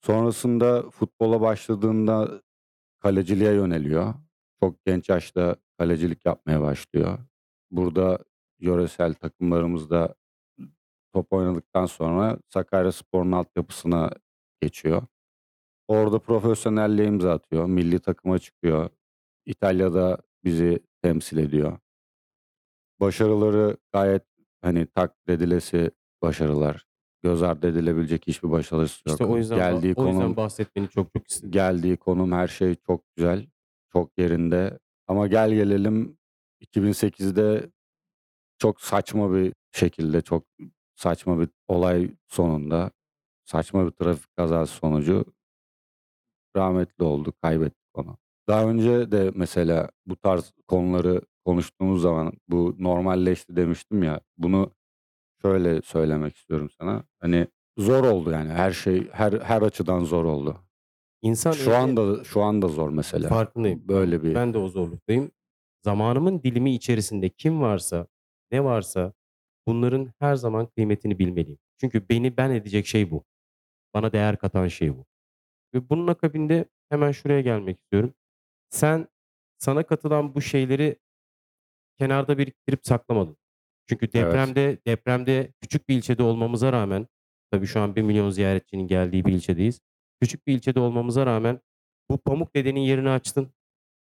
[0.00, 2.42] Sonrasında futbola başladığında
[3.00, 4.14] kaleciliğe yöneliyor.
[4.60, 7.18] Çok genç yaşta kalecilik yapmaya başlıyor.
[7.70, 8.18] Burada
[8.58, 10.14] yöresel takımlarımızda
[11.12, 14.10] top oynadıktan sonra Sakaryaspor'un altyapısına
[14.60, 15.02] geçiyor.
[15.88, 17.66] Orada profesyonelliğe imza atıyor.
[17.66, 18.90] Milli takıma çıkıyor.
[19.46, 21.78] İtalya'da bizi temsil ediyor.
[23.00, 24.22] Başarıları gayet
[24.62, 25.90] hani takdir edilesi
[26.22, 26.86] başarılar.
[27.22, 29.14] Göz ardı edilebilecek hiçbir başarısı yok.
[29.14, 31.50] İşte o yüzden, Geldiği o yüzden konum bahsetmeni çok çok istedim.
[31.50, 33.46] geldiği konum her şey çok güzel.
[33.92, 34.78] Çok yerinde.
[35.06, 36.18] Ama gel gelelim
[36.60, 37.70] 2008'de
[38.58, 40.44] çok saçma bir şekilde çok
[40.94, 42.90] saçma bir olay sonunda
[43.44, 45.24] saçma bir trafik kazası sonucu
[46.56, 47.32] rahmetli oldu.
[47.42, 48.16] Kaybettik onu.
[48.48, 54.20] Daha önce de mesela bu tarz konuları konuştuğumuz zaman bu normalleşti demiştim ya.
[54.38, 54.70] Bunu
[55.42, 57.04] şöyle söylemek istiyorum sana.
[57.20, 57.46] Hani
[57.78, 60.56] zor oldu yani her şey her her açıdan zor oldu.
[61.22, 63.28] İnsan Şu elde- anda şu anda zor mesela.
[63.28, 63.88] farkındayım.
[63.88, 65.30] Böyle bir Ben de o zorluktayım.
[65.84, 68.06] Zamanımın dilimi içerisinde kim varsa,
[68.52, 69.12] ne varsa
[69.66, 71.58] bunların her zaman kıymetini bilmeliyim.
[71.80, 73.24] Çünkü beni ben edecek şey bu.
[73.94, 75.06] Bana değer katan şey bu.
[75.74, 78.14] Ve bunun akabinde hemen şuraya gelmek istiyorum.
[78.70, 79.08] Sen
[79.58, 80.96] sana katılan bu şeyleri
[81.98, 83.36] kenarda biriktirip saklamadın.
[83.90, 84.14] Çünkü Evet.
[84.14, 87.06] depremde depremde küçük bir ilçede olmamıza rağmen
[87.50, 89.80] tabii şu an 1 milyon ziyaretçinin geldiği bir ilçedeyiz.
[90.20, 91.60] Küçük bir ilçede olmamıza rağmen
[92.10, 93.52] bu pamuk dedenin yerini açtın.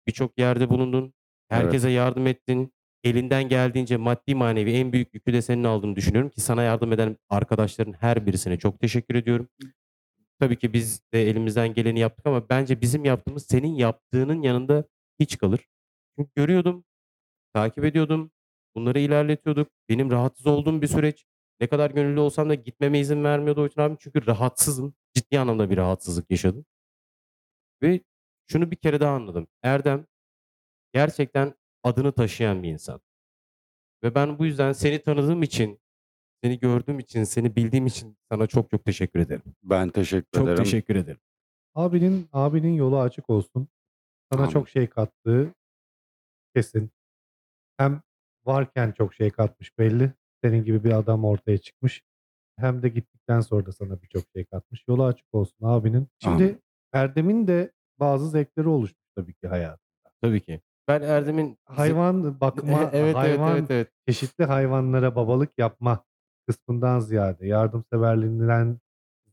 [0.06, 1.14] Birçok yerde bulundun.
[1.48, 2.72] Herkese yardım ettin.
[3.04, 7.16] Elinden geldiğince maddi manevi en büyük yükü de senin aldığını düşünüyorum ki sana yardım eden
[7.28, 9.48] arkadaşların her birisine çok teşekkür ediyorum.
[10.40, 14.84] Tabii ki biz de elimizden geleni yaptık ama bence bizim yaptığımız senin yaptığının yanında
[15.20, 15.60] hiç kalır.
[16.18, 16.84] Çünkü görüyordum,
[17.54, 18.30] takip ediyordum,
[18.76, 19.68] bunları ilerletiyorduk.
[19.88, 21.24] Benim rahatsız olduğum bir süreç.
[21.60, 24.94] Ne kadar gönüllü olsam da gitmeme izin vermiyordu Oytun abim çünkü rahatsızım.
[25.14, 26.64] Ciddi anlamda bir rahatsızlık yaşadım.
[27.82, 28.00] Ve
[28.50, 29.46] şunu bir kere daha anladım.
[29.62, 30.06] Erdem
[30.92, 33.00] gerçekten adını taşıyan bir insan.
[34.02, 35.80] Ve ben bu yüzden seni tanıdığım için,
[36.42, 39.42] seni gördüğüm için, seni bildiğim için sana çok çok teşekkür ederim.
[39.62, 40.64] ben teşekkür Çok ederim.
[40.64, 41.20] teşekkür ederim.
[41.74, 43.68] Abinin abinin yolu açık olsun.
[44.32, 44.52] Sana Amin.
[44.52, 45.54] çok şey kattığı
[46.54, 46.90] kesin.
[47.78, 48.02] Hem
[48.46, 50.12] varken çok şey katmış belli.
[50.44, 52.02] Senin gibi bir adam ortaya çıkmış.
[52.58, 54.84] Hem de gittikten sonra da sana birçok şey katmış.
[54.88, 56.08] Yolu açık olsun abinin.
[56.22, 56.62] Şimdi Amin.
[56.92, 59.80] Erdem'in de bazı zevkleri oluşmuş tabii ki hayat.
[60.22, 60.60] Tabii ki.
[60.88, 63.88] Ben Erdem'in Hayvan bakma, evet, hayvan evet evet evet.
[64.06, 66.04] çeşitli hayvanlara babalık yapma
[66.46, 68.78] kısmından ziyade, yardımseverliğinden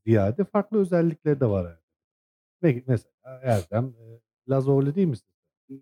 [0.05, 1.79] ziyade farklı özellikleri de var.
[2.63, 2.83] Erdem.
[2.87, 5.27] Mesela Erdem e, Lazorlu değil misin?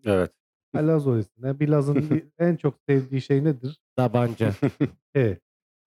[0.06, 0.32] Evet.
[0.76, 1.44] Lazorlusun.
[1.44, 3.82] Yani bir Laz'ın bir- en çok sevdiği şey nedir?
[3.96, 4.52] Tabanca.
[5.16, 5.38] E,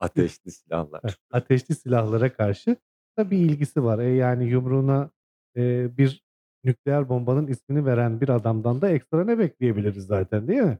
[0.00, 1.18] Ateşli silahlar.
[1.32, 2.76] ateşli silahlara karşı
[3.18, 3.98] da bir ilgisi var.
[3.98, 5.10] E, yani yumruğuna
[5.56, 6.24] e, bir
[6.64, 10.78] nükleer bombanın ismini veren bir adamdan da ekstra ne bekleyebiliriz zaten değil mi?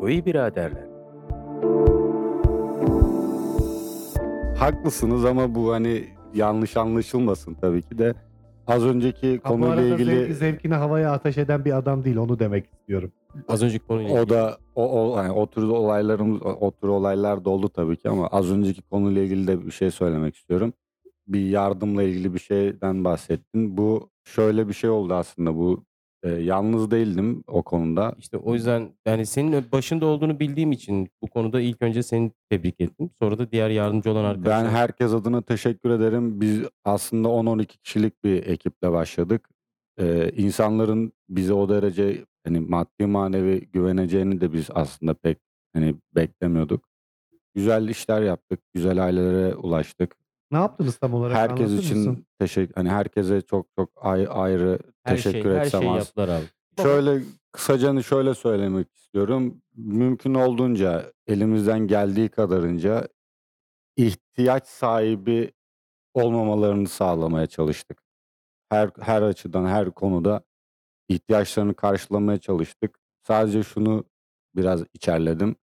[0.00, 0.88] Koyu biraderler.
[4.58, 8.14] Haklısınız ama bu hani yanlış anlaşılmasın tabii ki de.
[8.68, 12.16] Az önceki Ha, bu konuyla arada ilgili zevki- zevkini havaya ateş eden bir adam değil
[12.16, 13.12] onu demek istiyorum.
[13.48, 14.30] Az önceki konuyla o ilgili.
[14.30, 18.26] da o, o, yani o tür olaylarımız o tür olaylar da oldu tabii ki ama
[18.26, 20.72] az önceki konuyla ilgili de bir şey söylemek istiyorum.
[21.26, 23.76] Bir yardımla ilgili bir şeyden bahsettin.
[23.76, 25.84] Bu şöyle bir şey oldu aslında bu
[26.22, 28.14] e, yalnız değildim o konuda.
[28.18, 32.80] İşte o yüzden yani senin başında olduğunu bildiğim için bu konuda ilk önce seni tebrik
[32.80, 33.10] ettim.
[33.22, 34.70] Sonra da diğer yardımcı olan Ben arkadaşlar.
[34.70, 36.40] herkes adına teşekkür ederim.
[36.40, 39.48] Biz aslında 10-12 kişilik bir ekiple başladık.
[40.00, 45.38] Ee, insanların bize o derece hani maddi manevi güveneceğini de biz aslında pek
[45.74, 46.84] hani beklemiyorduk.
[47.54, 50.16] Güzel işler yaptık, güzel ailelere ulaştık.
[50.50, 52.26] Ne yaptınız tam olarak Herkes anlatır için mısın?
[52.38, 55.98] teşekkür hani herkese çok çok ay- ayrı her teşekkür şey, her etsem şeyi az.
[55.98, 56.44] yaptılar abi.
[56.82, 59.62] Şöyle kısaca şöyle söylemek istiyorum.
[59.76, 63.08] Mümkün olduğunca elimizden geldiği kadarınca
[63.96, 65.52] ihtiyaç sahibi
[66.14, 68.02] olmamalarını sağlamaya çalıştık.
[68.68, 70.42] Her her açıdan, her konuda
[71.08, 72.98] ihtiyaçlarını karşılamaya çalıştık.
[73.26, 74.04] Sadece şunu
[74.56, 75.56] biraz içerledim.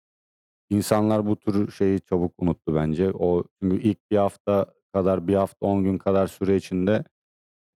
[0.74, 3.12] İnsanlar bu tür şeyi çabuk unuttu bence.
[3.12, 7.04] O çünkü ilk bir hafta kadar, bir hafta 10 gün kadar süre içinde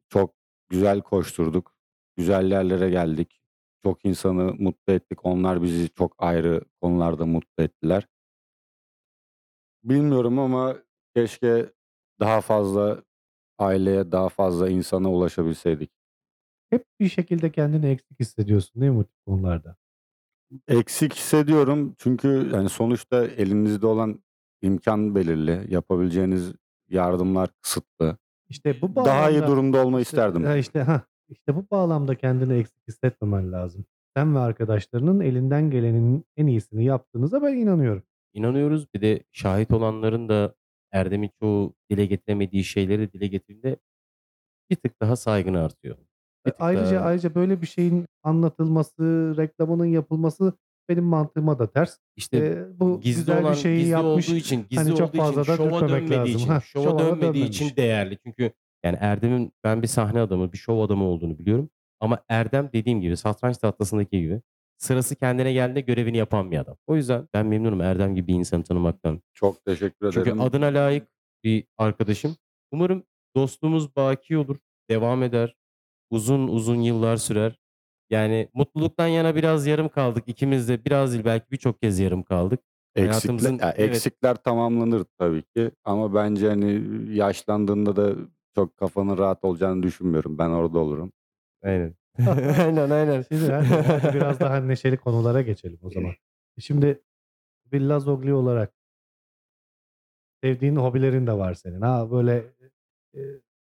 [0.08, 0.34] çok
[0.68, 1.76] güzel koşturduk.
[2.16, 3.40] Güzel yerlere geldik.
[3.84, 5.26] Çok insanı mutlu ettik.
[5.26, 8.08] Onlar bizi çok ayrı konularda mutlu ettiler.
[9.84, 10.76] Bilmiyorum ama
[11.16, 11.72] keşke
[12.20, 13.02] daha fazla
[13.58, 15.90] aileye, daha fazla insana ulaşabilseydik.
[16.70, 19.76] Hep bir şekilde kendini eksik hissediyorsun değil mi bu konularda?
[20.68, 24.22] Eksik hissediyorum çünkü yani sonuçta elinizde olan
[24.62, 25.74] imkan belirli.
[25.74, 26.52] Yapabileceğiniz
[26.88, 28.16] yardımlar kısıtlı.
[28.48, 30.44] İşte bu Daha iyi bağlamda durumda olmayı işte, isterdim.
[30.44, 33.84] ha işte, hah, işte bu bağlamda kendini eksik hissetmemen lazım.
[34.16, 38.02] Sen ve arkadaşlarının elinden gelenin en iyisini yaptığınıza ben inanıyorum.
[38.32, 38.86] İnanıyoruz.
[38.94, 40.54] Bir de şahit olanların da
[40.92, 43.76] Erdem'in çoğu dile getiremediği şeyleri dile getirdiğinde
[44.70, 45.96] bir tık daha saygın artıyor.
[46.46, 50.52] Bir tık Ayrıca daha ayrıca böyle bir şeyin anlatılması, reklamının yapılması
[50.88, 51.98] benim mantığıma da ters.
[52.16, 54.28] işte Ee, bu gizli güzel olan bir şeyi gizli yapmış.
[54.28, 56.34] olduğu için gizli Hani çok olduğu için fazla da şova dürtmemek dönmediği lazım.
[56.36, 57.48] için Hah, şova, şova da dönmediği dönmemiş.
[57.60, 58.18] için değerli.
[58.26, 58.50] Çünkü
[58.84, 61.70] yani Erdem'in ben bir sahne adamı, bir şov adamı olduğunu biliyorum.
[62.00, 64.40] Ama Erdem dediğim gibi satranç tahtasındaki gibi
[64.78, 66.76] sırası kendine geldiğinde görevini yapan bir adam.
[66.86, 69.20] O yüzden ben memnunum Erdem gibi bir insanı tanımaktan.
[69.34, 70.40] Çok teşekkür Çünkü ederim.
[70.40, 71.08] adına layık
[71.44, 72.36] bir arkadaşım.
[72.72, 73.04] Umarım
[73.36, 74.56] dostluğumuz baki olur,
[74.90, 75.56] devam eder.
[76.10, 77.58] Uzun uzun yıllar sürer.
[78.10, 80.24] Yani mutluluktan yana biraz yarım kaldık.
[80.26, 82.60] İkimiz de biraz değil belki birçok kez yarım kaldık.
[82.94, 86.82] Eksikler, Hayatımızın ya evet eksikler tamamlanır tabii ki ama bence hani
[87.16, 88.14] yaşlandığında da
[88.54, 90.38] çok kafanın rahat olacağını düşünmüyorum.
[90.38, 91.12] Ben orada olurum.
[91.62, 91.94] aynen.
[92.60, 93.24] aynen aynen.
[93.30, 96.12] Hadi, hadi biraz daha neşeli konulara geçelim o zaman.
[96.58, 97.02] Şimdi
[97.72, 98.72] bir Lazogli olarak
[100.42, 101.80] sevdiğin hobilerin de var senin.
[101.80, 102.44] Ha böyle
[103.14, 103.20] e,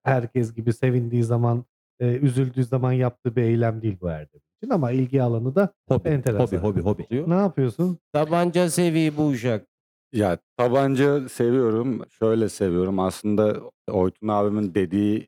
[0.03, 1.65] herkes gibi sevindiği zaman,
[1.99, 6.09] e, üzüldüğü zaman yaptığı bir eylem değil bu Erdem için ama ilgi alanı da Hobi,
[6.09, 6.57] enteresan.
[6.57, 7.29] hobi, hobi, hobi.
[7.29, 7.99] Ne yapıyorsun?
[8.13, 9.67] Tabanca seviye bu uşak.
[10.13, 12.01] Ya tabanca seviyorum.
[12.09, 12.99] Şöyle seviyorum.
[12.99, 13.57] Aslında
[13.91, 15.27] Oytun abimin dediği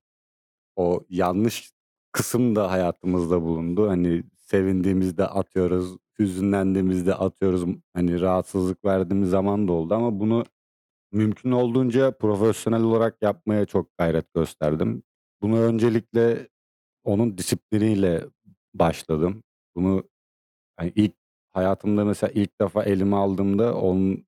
[0.76, 1.72] o yanlış
[2.12, 3.90] kısım da hayatımızda bulundu.
[3.90, 7.66] Hani sevindiğimizde atıyoruz, hüzünlendiğimizde atıyoruz.
[7.94, 10.44] Hani rahatsızlık verdiğimiz zaman da oldu ama bunu
[11.12, 15.04] mümkün olduğunca profesyonel olarak yapmaya çok gayret gösterdim.
[15.42, 16.48] Bunu öncelikle
[17.10, 18.26] onun disipliniyle
[18.74, 19.44] başladım.
[19.76, 20.04] Bunu
[20.78, 21.14] hani ilk
[21.54, 24.28] hayatımda mesela ilk defa elime aldığımda onun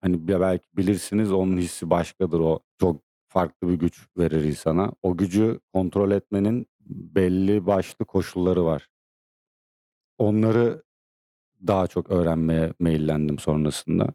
[0.00, 2.60] hani belki bilirsiniz onun hissi başkadır o.
[2.80, 4.92] Çok farklı bir güç verir insana.
[5.02, 8.88] O gücü kontrol etmenin belli başlı koşulları var.
[10.18, 10.82] Onları
[11.66, 14.14] daha çok öğrenmeye meyillendim sonrasında.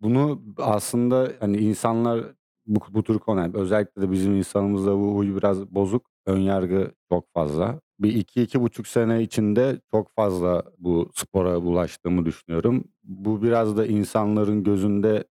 [0.00, 2.24] Bunu aslında hani insanlar
[2.66, 6.10] bu, bu tür konu yani özellikle de bizim insanımızda bu huy biraz bozuk.
[6.28, 7.80] Önyargı çok fazla.
[8.00, 12.84] Bir iki iki buçuk sene içinde çok fazla bu spora bulaştığımı düşünüyorum.
[13.04, 15.24] Bu biraz da insanların gözünde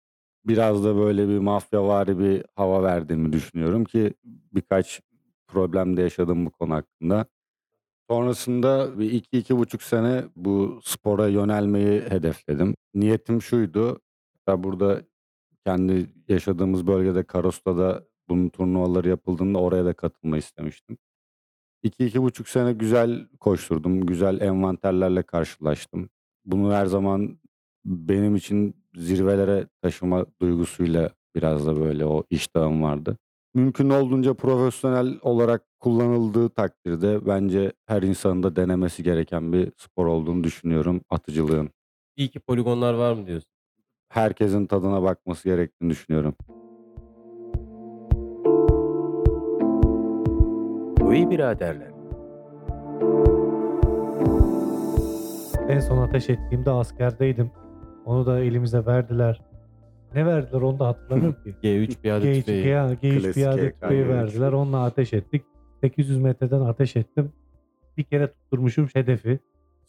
[0.45, 5.01] biraz da böyle bir mafyavari bir hava verdiğimi düşünüyorum ki birkaç
[5.47, 7.25] problem de yaşadım bu konu hakkında.
[8.09, 12.75] Sonrasında bir iki iki buçuk sene bu spora yönelmeyi hedefledim.
[12.93, 14.01] Niyetim şuydu.
[14.37, 15.01] Hatta burada
[15.65, 17.77] kendi yaşadığımız bölgede Karos'ta
[18.29, 20.97] bunun turnuvaları yapıldığında oraya da katılmayı istemiştim.
[21.83, 24.05] İki iki buçuk sene güzel koşturdum.
[24.05, 26.09] Güzel envanterlerle karşılaştım.
[26.45, 27.39] Bunu her zaman
[27.85, 33.17] benim için zirvelere taşıma duygusuyla biraz da böyle o iştahım vardı.
[33.53, 40.43] Mümkün olduğunca profesyonel olarak kullanıldığı takdirde bence her insanın da denemesi gereken bir spor olduğunu
[40.43, 41.69] düşünüyorum atıcılığın.
[42.15, 43.51] İyi ki poligonlar var mı diyorsun?
[44.09, 46.35] Herkesin tadına bakması gerektiğini düşünüyorum.
[51.15, 51.87] Koyu biraderler.
[55.69, 57.51] En son ateş ettiğimde askerdeydim.
[58.05, 59.41] Onu da elimize verdiler.
[60.15, 61.55] Ne verdiler onu da hatırlamıyorum ki.
[61.63, 62.65] G3 bir adet G3, tüfeği.
[62.65, 64.09] G3 Klasik piyade EK tüfeği G3.
[64.09, 64.51] verdiler.
[64.51, 65.45] Onunla ateş ettik.
[65.81, 67.31] 800 metreden ateş ettim.
[67.97, 69.39] Bir kere tutturmuşum hedefi.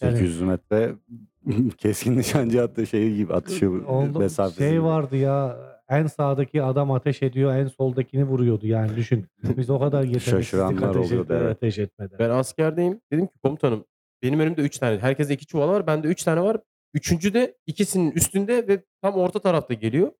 [0.00, 0.94] Yani 800 metre
[1.78, 4.58] keskin nişancı attığı şeyi gibi atışı onda mesafesi.
[4.58, 4.82] şey gibi.
[4.82, 5.56] vardı ya
[5.88, 9.26] en sağdaki adam ateş ediyor en soldakini vuruyordu yani düşün.
[9.42, 11.56] Biz o kadar yeteneksizlik ateş, oluyordu, et- evet.
[11.56, 12.18] ateş etmeden.
[12.18, 13.00] Ben askerdeyim.
[13.12, 13.84] Dedim ki komutanım
[14.22, 14.98] benim önümde 3 tane.
[14.98, 15.86] Herkeste 2 çuval var.
[15.86, 16.60] Bende 3 tane var.
[16.94, 20.12] Üçüncü de ikisinin üstünde ve tam orta tarafta geliyor.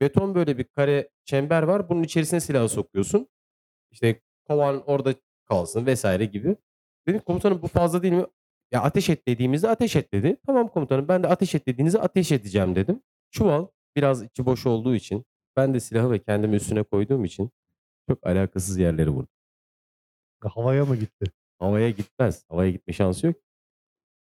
[0.00, 1.88] Beton böyle bir kare çember var.
[1.88, 3.28] Bunun içerisine silahı sokuyorsun.
[3.90, 5.14] İşte kovan orada
[5.48, 6.56] kalsın vesaire gibi.
[7.06, 8.26] Dedim komutanım bu fazla değil mi?
[8.72, 10.36] Ya ateş et dediğimizde ateş et dedi.
[10.46, 13.02] Tamam komutanım ben de ateş et dediğinizde ateş edeceğim dedim.
[13.30, 15.24] Çuval biraz içi boş olduğu için
[15.56, 17.50] ben de silahı ve kendimi üstüne koyduğum için
[18.08, 19.28] çok alakasız yerleri vurdum.
[20.40, 21.32] Havaya mı gitti?
[21.58, 22.44] Havaya gitmez.
[22.48, 23.36] Havaya gitme şansı yok.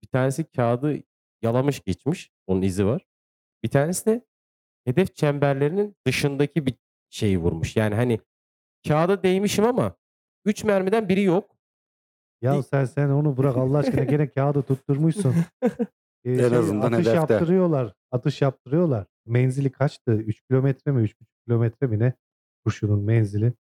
[0.02, 1.02] Bir tanesi kağıdı
[1.42, 2.30] yalamış geçmiş.
[2.46, 3.06] Onun izi var.
[3.62, 4.26] Bir tanesi de
[4.84, 6.74] hedef çemberlerinin dışındaki bir
[7.10, 7.76] şeyi vurmuş.
[7.76, 8.20] Yani hani
[8.88, 9.96] kağıda değmişim ama
[10.44, 11.56] 3 mermiden biri yok.
[12.42, 15.34] Ya sen sen onu bırak Allah aşkına gene kağıdı tutturmuşsun.
[16.24, 17.34] Ee, En azından atış hedefte.
[17.34, 17.94] yaptırıyorlar.
[18.10, 19.06] Atış yaptırıyorlar.
[19.26, 20.12] Menzili kaçtı?
[20.12, 21.02] 3 kilometre mi?
[21.02, 21.14] 3,5
[21.46, 22.12] kilometre mi ne?
[22.64, 23.52] Kurşunun menzili.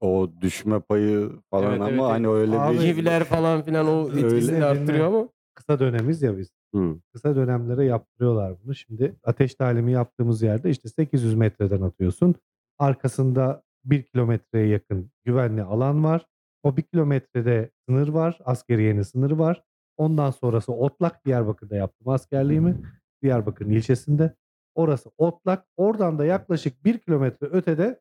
[0.00, 4.10] O düşme payı falan Evet, ama evet, hani öyle Abi- bir Civler falan filan o
[4.10, 4.26] Öyle.
[4.26, 5.28] etkisini arttırıyor ama.
[5.54, 6.50] Kısa dönemiz ya biz.
[6.74, 6.96] Hı.
[7.12, 8.74] Kısa dönemlere yaptırıyorlar bunu.
[8.74, 12.34] Şimdi ateş talimi yaptığımız yerde işte 800 metreden atıyorsun.
[12.78, 16.26] Arkasında 1 kilometreye yakın güvenli alan var.
[16.64, 18.38] O 1 kilometrede sınır var.
[18.44, 19.64] Askeriyenin sınırı var.
[19.96, 21.24] Ondan sonrası Otlak.
[21.24, 22.82] Diyarbakır'da yaptım askerliğimi.
[23.22, 24.34] Diyarbakır'ın ilçesinde.
[24.74, 25.66] Orası Otlak.
[25.76, 28.00] Oradan da yaklaşık 1 kilometre ötede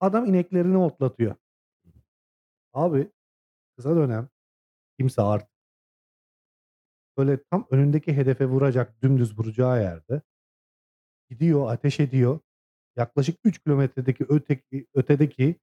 [0.00, 1.34] adam ineklerini otlatıyor.
[2.72, 3.10] Abi
[3.76, 4.28] kısa dönem
[4.98, 5.50] kimse artık
[7.18, 10.22] böyle tam önündeki hedefe vuracak, dümdüz vuracağı yerde
[11.30, 12.40] gidiyor, ateş ediyor.
[12.96, 15.56] Yaklaşık 3 kilometredeki öteki, ötedeki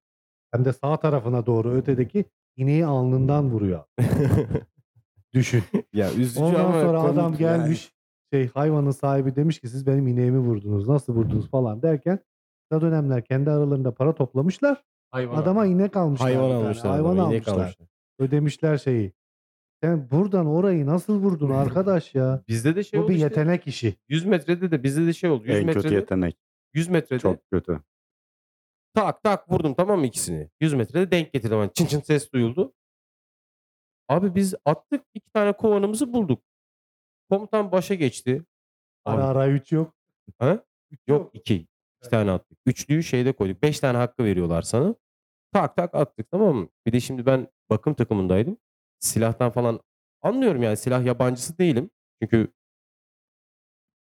[0.56, 3.84] hem de sağ tarafına doğru ötedeki ineği alnından vuruyor.
[5.34, 5.64] Düşün.
[5.94, 7.38] ya üzücü Ondan ama sonra adam yani.
[7.38, 7.92] gelmiş
[8.34, 10.88] şey hayvanın sahibi demiş ki siz benim ineğimi vurdunuz.
[10.88, 12.20] Nasıl vurdunuz falan derken
[12.62, 14.84] kısa dönemler kendi aralarında para toplamışlar.
[15.12, 16.28] Hayvan Adama inek almışlar.
[16.32, 16.92] hayvan tane, almışlar.
[16.92, 17.54] Hayvan adama, almışlar.
[17.54, 17.88] almışlar.
[18.20, 19.14] Ödemişler şeyi.
[19.84, 22.44] Sen buradan orayı nasıl vurdun arkadaş ya?
[22.48, 23.24] Bizde de şey Bu oldu bir işte.
[23.26, 23.96] yetenek işi.
[24.10, 25.44] 100 metrede de bizde de şey oldu.
[25.48, 26.38] 100 en kötü metrede, yetenek.
[26.74, 27.80] 100 metrede Çok kötü.
[28.96, 30.50] Tak tak vurdum tamam mı ikisini?
[30.62, 31.58] 100 metrede denk getirdim.
[31.58, 32.74] Yani çın çın ses duyuldu.
[34.10, 36.44] Abi biz attık iki tane kovanımızı bulduk.
[37.30, 38.44] Komutan başa geçti.
[39.06, 39.94] Abi, Ara ara 3 yok.
[40.40, 40.64] ha?
[41.08, 41.56] Yok iki.
[42.02, 42.58] İki tane attık.
[42.66, 43.62] Üçlüyü şeyde koyduk.
[43.64, 44.96] Beş tane hakkı veriyorlar sana.
[45.54, 46.70] Tak tak attık tamam mı?
[46.86, 48.58] Bir de şimdi ben bakım takımındaydım.
[49.00, 49.80] Silahtan falan
[50.22, 51.90] anlıyorum yani silah yabancısı değilim.
[52.22, 52.54] Çünkü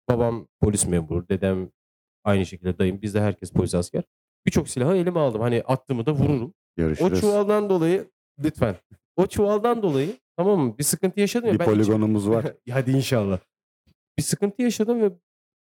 [0.08, 1.70] babam polis memuru, dedem
[2.24, 3.02] aynı şekilde dayım.
[3.02, 4.04] Bizde herkes polis asker.
[4.46, 5.40] Birçok silahı elime aldım.
[5.40, 6.48] Hani attığımı da vururum.
[6.48, 7.20] O Görüşürüz.
[7.20, 8.10] çuvaldan dolayı
[8.44, 8.76] lütfen.
[9.16, 10.78] O çuvaldan dolayı tamam mı?
[10.78, 11.54] Bir sıkıntı yaşadım ya.
[11.54, 12.46] bir ben içim- poligonumuz var.
[12.70, 13.38] Hadi inşallah.
[14.18, 15.10] Bir sıkıntı yaşadım ve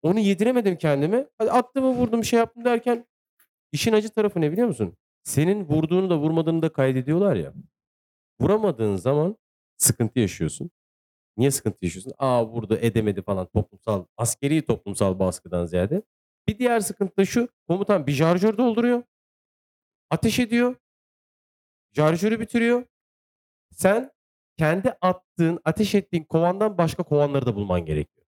[0.01, 1.27] onu yediremedim kendime.
[1.37, 3.05] Hadi attığımı vurdum şey yaptım derken
[3.71, 4.97] işin acı tarafı ne biliyor musun?
[5.23, 7.53] Senin vurduğunu da vurmadığını da kaydediyorlar ya.
[8.41, 9.37] Vuramadığın zaman
[9.77, 10.71] sıkıntı yaşıyorsun.
[11.37, 12.13] Niye sıkıntı yaşıyorsun?
[12.17, 16.01] Aa vurdu edemedi falan toplumsal, askeri toplumsal baskıdan ziyade.
[16.47, 17.49] Bir diğer sıkıntı da şu.
[17.67, 19.03] Komutan bir şarjör dolduruyor.
[20.09, 20.75] Ateş ediyor.
[21.95, 22.85] Şarjörü bitiriyor.
[23.71, 24.11] Sen
[24.57, 28.27] kendi attığın, ateş ettiğin kovandan başka kovanları da bulman gerekiyor.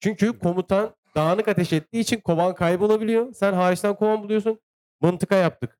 [0.00, 3.32] Çünkü komutan dağınık ateş ettiği için kovan kaybolabiliyor.
[3.34, 4.60] Sen hariçten kovan buluyorsun.
[5.00, 5.78] Mıntıka yaptık.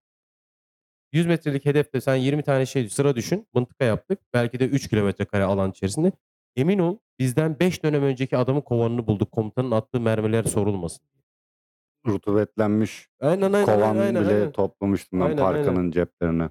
[1.13, 3.49] 100 metrelik hedefte sen 20 tane şey sıra düşün.
[3.55, 4.21] Mıntıka yaptık.
[4.35, 6.13] Belki de 3 kilometre kare alan içerisinde.
[6.57, 9.33] Emin ol bizden 5 dönem önceki adamın kovanını bulduk.
[9.33, 11.07] Komutanın attığı mermiler sorulmasın.
[12.07, 13.65] Rutubetlenmiş Aynen aynen.
[13.67, 14.53] kovan aynen, bile aynen.
[14.53, 16.51] toplamıştım ben Aynen, parkanın ceplerine.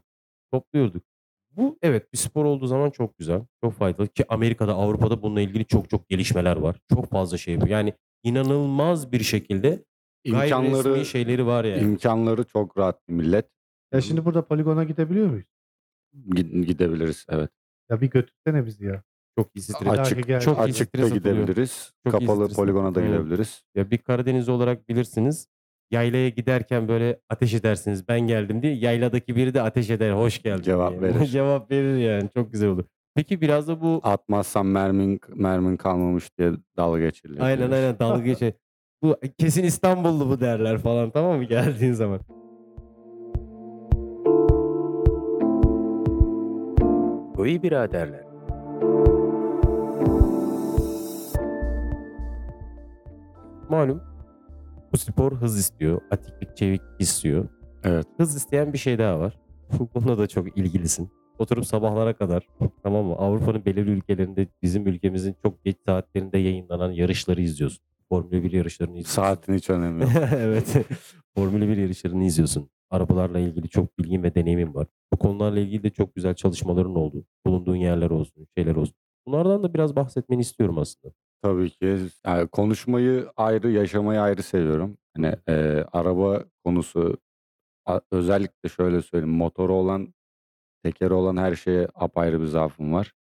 [0.52, 1.04] topluyorduk.
[1.52, 3.42] Bu evet bir spor olduğu zaman çok güzel.
[3.64, 6.76] Çok faydalı ki Amerika'da Avrupa'da bununla ilgili çok çok gelişmeler var.
[6.94, 7.68] Çok fazla şey bu.
[7.68, 9.70] Yani inanılmaz bir şekilde
[10.26, 11.82] gayri İmkanları, resmi şeyleri var yani.
[11.84, 13.50] imkanları çok rahat bir millet.
[13.92, 15.46] Ya şimdi burada poligona gidebiliyor muyuz?
[16.30, 17.50] Gid- Gidebiliriz evet.
[17.90, 19.04] Ya bir götürsene bizi ya.
[19.38, 19.88] Çok iyi stres.
[20.00, 21.36] Açık, gel- çok iyi açıkta stres atılıyor.
[21.36, 21.94] gidebiliriz.
[22.08, 23.20] Çok iyi Kapalı stres poligona da atılıyor.
[23.20, 23.64] gidebiliriz.
[23.76, 25.48] Ya bir Karadeniz olarak bilirsiniz.
[25.92, 28.08] Yaylaya giderken böyle ateş edersiniz.
[28.08, 28.74] Ben geldim diye.
[28.76, 30.12] Yayladaki biri de ateş eder.
[30.12, 31.02] Hoş geldin Cevap diye.
[31.16, 31.26] verir.
[31.26, 32.30] Cevap verir yani.
[32.34, 32.84] Çok güzel olur.
[33.16, 37.40] Peki biraz da bu Atmazsam mermin mermin kalmamış diye dalga geçirilir.
[37.42, 38.54] Aynen aynen dalga geçe.
[39.04, 42.20] Bu kesin İstanbullu bu derler falan tamam mı geldiğin zaman.
[47.36, 48.24] Koyu biraderler.
[53.74, 54.02] Malum
[54.92, 56.02] bu spor hız istiyor.
[56.12, 57.48] Atiklik, çeviklik istiyor.
[57.84, 58.08] Evet.
[58.18, 59.40] Hız isteyen bir şey daha var.
[59.96, 61.10] Bununla da çok ilgilisin.
[61.40, 62.48] Oturup sabahlara kadar
[62.84, 63.16] tamam mı?
[63.16, 67.84] Avrupa'nın belirli ülkelerinde bizim ülkemizin çok geç saatlerinde yayınlanan yarışları izliyorsun.
[68.10, 69.22] Formula 1 yarışlarını izliyorsun.
[69.22, 70.12] Saatin hiç önemi yok.
[70.36, 70.76] evet.
[71.36, 72.70] Formula 1 yarışlarını izliyorsun.
[72.90, 74.88] Arabalarla ilgili çok bilgin ve deneyimim var.
[75.14, 77.26] Bu konularla ilgili de çok güzel çalışmaların oldu.
[77.46, 78.96] Bulunduğun yerler olsun, şeyler olsun.
[79.28, 81.14] Bunlardan da biraz bahsetmeni istiyorum aslında.
[81.44, 82.00] Tabii ki.
[82.26, 84.98] Yani konuşmayı ayrı, yaşamayı ayrı seviyorum.
[85.18, 85.54] Hani e,
[85.94, 87.18] araba konusu
[87.86, 89.36] a- özellikle şöyle söyleyeyim.
[89.38, 90.16] Motoru olan,
[90.84, 93.14] tekeri olan her şeye apayrı bir zaafım var.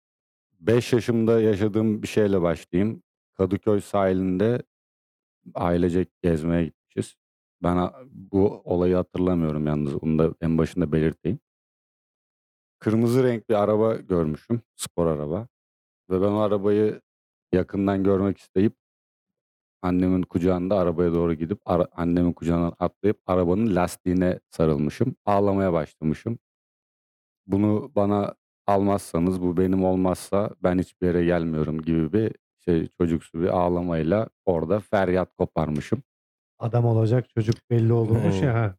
[0.60, 3.04] 5 yaşımda yaşadığım bir şeyle başlayayım.
[3.34, 4.62] Kadıköy sahilinde
[5.56, 7.16] ailecek gezmeye gitmişiz.
[7.64, 10.02] Ben a- bu olayı hatırlamıyorum yalnız.
[10.02, 11.40] Bunu da en başında belirteyim.
[12.78, 14.60] Kırmızı renk bir araba görmüşüm.
[14.76, 15.48] Spor araba.
[16.10, 17.02] Ve ben o arabayı
[17.60, 18.74] yakından görmek isteyip
[19.82, 25.16] annemin kucağında arabaya doğru gidip ara annemin kucağına atlayıp arabanın lastiğine sarılmışım.
[25.24, 26.38] Ağlamaya başlamışım.
[27.46, 28.34] Bunu bana
[28.66, 32.32] almazsanız, bu benim olmazsa ben hiçbir yere gelmiyorum gibi bir
[32.64, 36.02] şey çocuksu bir ağlamayla orada feryat koparmışım.
[36.58, 38.42] Adam olacak çocuk belli olurmuş Evet.
[38.42, 38.54] ya.
[38.54, 38.74] Ha.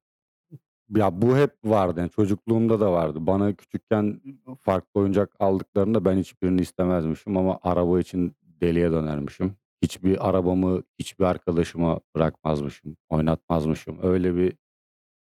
[0.95, 1.99] Ya bu hep vardı.
[1.99, 3.27] Yani çocukluğumda da vardı.
[3.27, 4.21] Bana küçükken
[4.61, 9.55] farklı oyuncak aldıklarında ben hiçbirini istemezmişim ama araba için deliye dönermişim.
[9.81, 13.99] Hiçbir arabamı hiçbir arkadaşıma bırakmazmışım, oynatmazmışım.
[14.03, 14.53] Öyle bir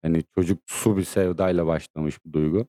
[0.02, 2.66] hani çocuksu bir sevdayla başlamış bir duygu.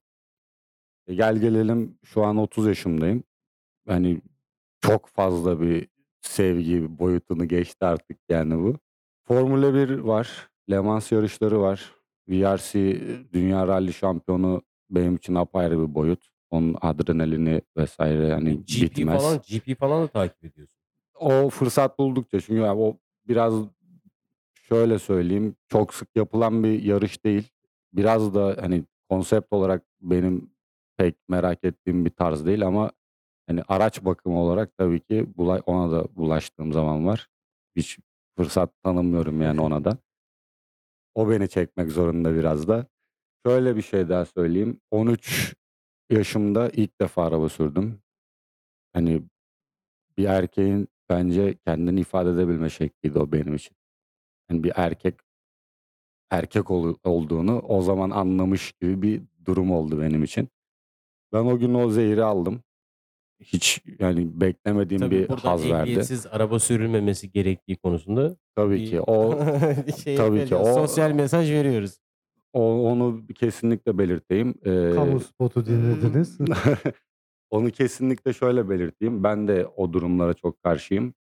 [1.07, 3.23] E gel gelelim şu an 30 yaşımdayım.
[3.87, 4.21] Hani
[4.81, 5.87] çok fazla bir
[6.21, 8.77] sevgi boyutunu geçti artık yani bu.
[9.27, 10.49] Formula 1 var.
[10.71, 11.95] Le Mans yarışları var.
[12.29, 12.99] VRC
[13.33, 16.27] Dünya Rally Şampiyonu benim için apayrı bir boyut.
[16.51, 19.21] Onun adrenalini vesaire yani GP bitmez.
[19.21, 20.77] falan GP falan da takip ediyorsun.
[21.15, 22.97] O fırsat buldukça çünkü yani o
[23.27, 23.53] biraz
[24.69, 27.51] şöyle söyleyeyim çok sık yapılan bir yarış değil.
[27.93, 30.51] Biraz da hani konsept olarak benim
[30.97, 32.91] pek merak ettiğim bir tarz değil ama
[33.47, 37.27] hani araç bakımı olarak tabii ki bula- ona da bulaştığım zaman var.
[37.75, 37.99] Hiç
[38.37, 39.97] fırsat tanımıyorum yani ona da.
[41.15, 42.85] O beni çekmek zorunda biraz da.
[43.45, 44.79] Şöyle bir şey daha söyleyeyim.
[44.91, 45.55] 13
[46.11, 48.01] yaşımda ilk defa araba sürdüm.
[48.93, 49.21] Hani
[50.17, 53.75] bir erkeğin bence kendini ifade edebilme şekliydi o benim için.
[54.49, 55.15] Yani bir erkek
[56.31, 60.49] erkek olu- olduğunu o zaman anlamış gibi bir durum oldu benim için.
[61.33, 62.63] Ben o gün o zehri aldım.
[63.39, 65.89] Hiç yani beklemediğim Tabii bir haz verdi.
[65.89, 69.39] ehliyetsiz araba sürülmemesi gerektiği konusunda Tabii bir ki o
[70.03, 71.97] şey tabii ki veriyoruz, o sosyal mesaj veriyoruz.
[72.53, 74.55] O onu kesinlikle belirteyim.
[74.65, 76.37] Ee, Kamu spotu dinlediniz.
[77.49, 79.23] Onu kesinlikle şöyle belirteyim.
[79.23, 81.13] Ben de o durumlara çok karşıyım.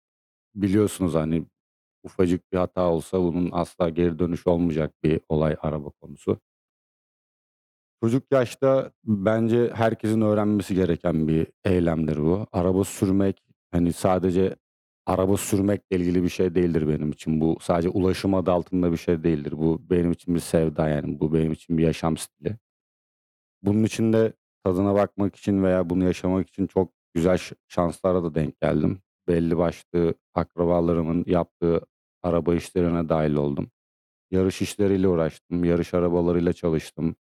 [0.55, 1.45] Biliyorsunuz hani
[2.03, 6.39] ufacık bir hata olsa bunun asla geri dönüş olmayacak bir olay araba konusu.
[8.03, 12.47] Çocuk yaşta bence herkesin öğrenmesi gereken bir eylemdir bu.
[12.51, 14.55] Araba sürmek hani sadece
[15.10, 17.41] araba sürmekle ilgili bir şey değildir benim için.
[17.41, 19.53] Bu sadece ulaşım adı altında bir şey değildir.
[19.57, 21.20] Bu benim için bir sevda yani.
[21.20, 22.57] Bu benim için bir yaşam stili.
[23.64, 24.34] Bunun için de
[24.64, 27.38] tadına bakmak için veya bunu yaşamak için çok güzel
[27.68, 28.99] şanslara da denk geldim.
[29.28, 31.82] Belli başlı akrabalarımın yaptığı
[32.24, 33.72] araba işlerine dahil oldum.
[34.32, 35.64] Yarış işleriyle uğraştım.
[35.64, 37.16] Yarış arabalarıyla çalıştım.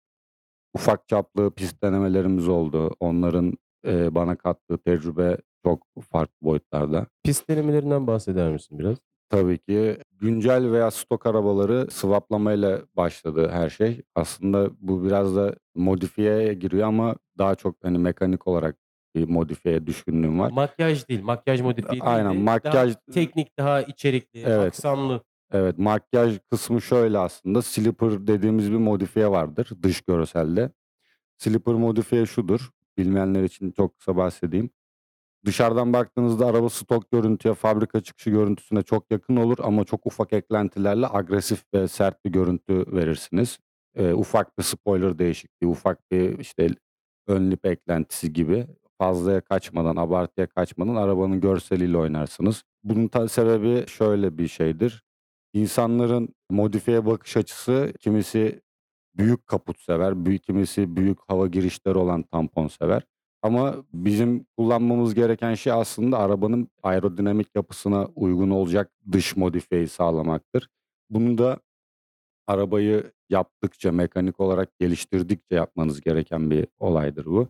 [0.75, 2.97] Ufak çaplı pist denemelerimiz oldu.
[3.01, 7.07] Onların bana kattığı tecrübe çok farklı boyutlarda.
[7.25, 8.97] Pist denemelerinden bahseder misin biraz?
[9.31, 14.03] Tabii ki güncel veya stok arabaları swaplamayla başladı her şey.
[14.15, 18.77] Aslında bu biraz da modifiyeye giriyor ama daha çok hani mekanik olarak
[19.15, 20.51] bir modifiyeye düşkünlüğüm var.
[20.51, 24.67] Makyaj değil, makyaj modifiye değil Aynen, makyaj- daha teknik, daha içerikli, Evet.
[24.69, 25.23] aksamlı.
[25.53, 30.71] Evet makyaj kısmı şöyle aslında slipper dediğimiz bir modifiye vardır dış görselde.
[31.39, 32.71] Slipper modifiye şudur.
[32.99, 34.71] Bilmeyenler için çok kısa bahsedeyim.
[35.47, 41.07] Dışarıdan baktığınızda araba stok görüntüye, fabrika çıkışı görüntüsüne çok yakın olur ama çok ufak eklentilerle
[41.11, 43.59] agresif ve sert bir görüntü verirsiniz.
[43.97, 46.69] Ee, ufak bir spoiler değişikliği, ufak bir işte
[47.27, 48.67] ön lip eklentisi gibi
[48.99, 52.63] fazlaya kaçmadan, abartıya kaçmadan arabanın görseliyle oynarsınız.
[52.85, 55.03] Bunun ta- sebebi şöyle bir şeydir.
[55.53, 58.61] İnsanların modifiye bakış açısı kimisi
[59.17, 63.03] büyük kaput sever, büyük, kimisi büyük hava girişleri olan tampon sever.
[63.43, 70.69] Ama bizim kullanmamız gereken şey aslında arabanın aerodinamik yapısına uygun olacak dış modifiyeyi sağlamaktır.
[71.11, 71.59] Bunu da
[72.47, 77.49] arabayı yaptıkça, mekanik olarak geliştirdikçe yapmanız gereken bir olaydır bu.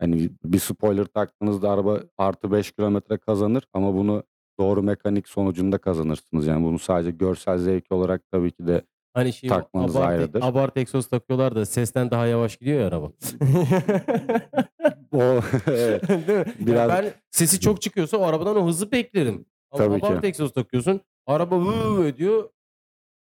[0.00, 4.22] Hani bir spoiler taktığınızda araba artı 5 kilometre kazanır ama bunu
[4.60, 6.46] doğru mekanik sonucunda kazanırsınız.
[6.46, 8.82] Yani bunu sadece görsel zevk olarak tabii ki de
[9.14, 10.42] Hani şey Takmanız abart, ayrıdır.
[10.42, 13.12] abart egzoz takıyorlar da sesten daha yavaş gidiyor ya araba.
[15.12, 15.18] o
[16.66, 19.46] Biraz- ben sesi çok çıkıyorsa o arabadan o hızı beklerim.
[19.70, 20.26] Ama Tabii ki.
[20.26, 21.00] egzoz takıyorsun.
[21.26, 22.50] Araba vıv ediyor.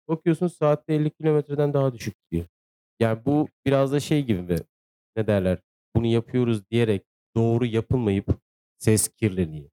[0.08, 2.48] Bakıyorsun saatte 50 kilometreden daha düşük gidiyor.
[3.00, 4.58] Yani bu biraz da şey gibi mi?
[5.16, 5.58] Ne derler?
[5.96, 7.04] Bunu yapıyoruz diyerek
[7.36, 8.28] doğru yapılmayıp
[8.78, 9.72] ses kirliliği.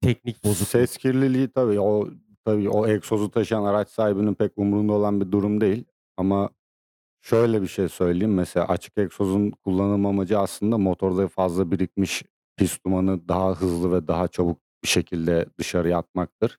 [0.00, 0.68] Teknik bozukluk.
[0.68, 2.08] Ses kirliliği tabii o
[2.44, 5.84] tabii o egzozu taşıyan araç sahibinin pek umurunda olan bir durum değil.
[6.16, 6.50] Ama
[7.24, 8.34] şöyle bir şey söyleyeyim.
[8.34, 12.22] Mesela açık egzozun kullanım amacı aslında motorda fazla birikmiş
[12.56, 16.58] pis dumanı daha hızlı ve daha çabuk bir şekilde dışarıya atmaktır.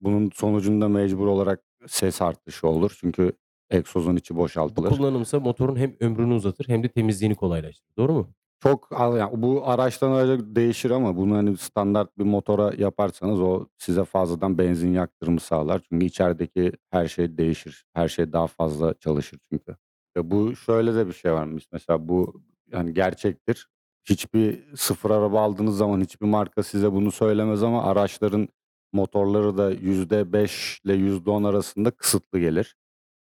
[0.00, 2.96] Bunun sonucunda mecbur olarak ses artışı olur.
[3.00, 3.32] Çünkü
[3.70, 4.88] egzozun içi Bu boşaltılır.
[4.90, 7.96] kullanımsa motorun hem ömrünü uzatır hem de temizliğini kolaylaştırır.
[7.96, 8.28] Doğru mu?
[8.62, 13.66] Çok az yani bu araçtan araca değişir ama bunu hani standart bir motora yaparsanız o
[13.78, 15.82] size fazladan benzin yaktırımı sağlar.
[15.88, 17.84] Çünkü içerideki her şey değişir.
[17.94, 19.76] Her şey daha fazla çalışır çünkü.
[20.16, 21.64] Ya bu şöyle de bir şey varmış.
[21.72, 22.42] Mesela bu
[22.72, 23.68] yani gerçektir.
[24.04, 28.48] Hiçbir sıfır araba aldığınız zaman hiçbir marka size bunu söylemez ama araçların
[28.92, 32.76] motorları da %5 ile %10 arasında kısıtlı gelir.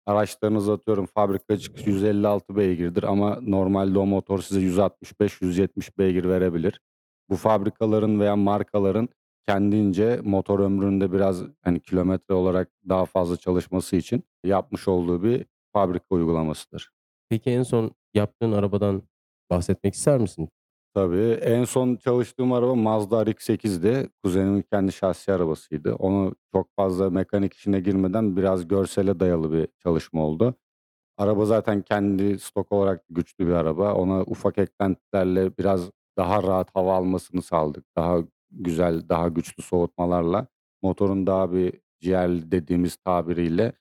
[0.06, 6.82] Araçlarınız atıyorum fabrika çıkış 156 beygirdir ama normalde o motor size 165-170 beygir verebilir.
[7.30, 9.10] Bu fabrikaların veya markaların
[9.48, 15.46] kendince motor ömründe biraz hani kilometre olarak daha fazla çalışması için yapmış olduğu bir
[15.76, 16.92] fabrika uygulamasıdır.
[17.30, 19.04] Peki en son yaptığın arabadan
[19.50, 20.50] bahsetmek ister misin?
[20.94, 21.40] Tabii.
[21.42, 24.10] En son çalıştığım araba Mazda RX-8'di.
[24.24, 25.96] Kuzenimin kendi şahsi arabasıydı.
[25.96, 30.56] Onu çok fazla mekanik işine girmeden biraz görsele dayalı bir çalışma oldu.
[31.18, 33.94] Araba zaten kendi stok olarak güçlü bir araba.
[33.94, 37.86] Ona ufak eklentilerle biraz daha rahat hava almasını sağladık.
[37.98, 38.18] Daha
[38.52, 40.48] güzel, daha güçlü soğutmalarla
[40.82, 43.74] motorun daha bir ciğerli dediğimiz tabiriyle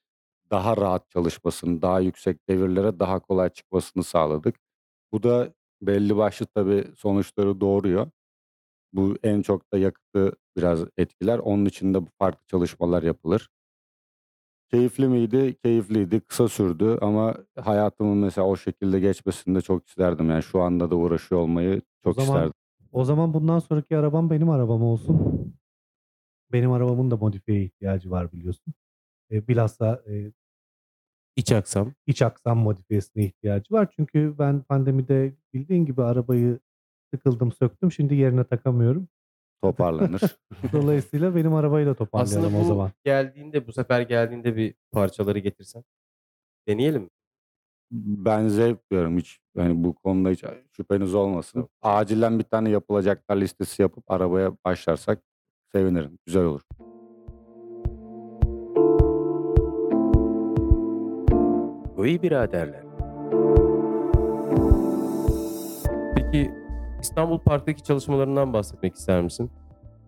[0.54, 4.56] daha rahat çalışmasını, daha yüksek devirlere daha kolay çıkmasını sağladık.
[5.12, 8.10] Bu da belli başlı tabii sonuçları doğuruyor.
[8.92, 11.38] Bu en çok da yakıtı biraz etkiler.
[11.38, 13.48] Onun için de farklı çalışmalar yapılır.
[14.70, 15.56] Keyifli miydi?
[15.64, 16.20] Keyifliydi.
[16.20, 20.30] Kısa sürdü ama hayatımın mesela o şekilde geçmesini de çok isterdim.
[20.30, 22.52] Yani şu anda da uğraşıyor olmayı O çok zaman isterdim.
[22.92, 25.18] o zaman bundan sonraki arabam benim arabam olsun.
[26.52, 28.74] Benim arabamın da modifiye ihtiyacı var biliyorsun.
[29.30, 30.32] E, bilhassa e,
[31.36, 31.92] İç aksam.
[32.06, 33.88] iç aksam modifiyesine ihtiyacı var.
[33.96, 36.58] Çünkü ben pandemide bildiğin gibi arabayı
[37.14, 37.92] sıkıldım söktüm.
[37.92, 39.08] Şimdi yerine takamıyorum.
[39.62, 40.20] Toparlanır.
[40.72, 42.90] Dolayısıyla benim arabayı da Aslında toparlayalım bu o zaman.
[43.04, 45.84] geldiğinde bu sefer geldiğinde bir parçaları getirsen.
[46.68, 47.08] Deneyelim mi?
[47.90, 49.40] ben zevk duyuyorum hiç.
[49.56, 51.68] Yani bu konuda hiç şüpheniz olmasın.
[51.82, 55.22] Acilen bir tane yapılacaklar listesi yapıp arabaya başlarsak
[55.72, 56.18] sevinirim.
[56.26, 56.60] Güzel olur.
[62.04, 62.82] Koyu biraderler.
[66.14, 66.52] Peki
[67.00, 69.50] İstanbul Park'taki çalışmalarından bahsetmek ister misin?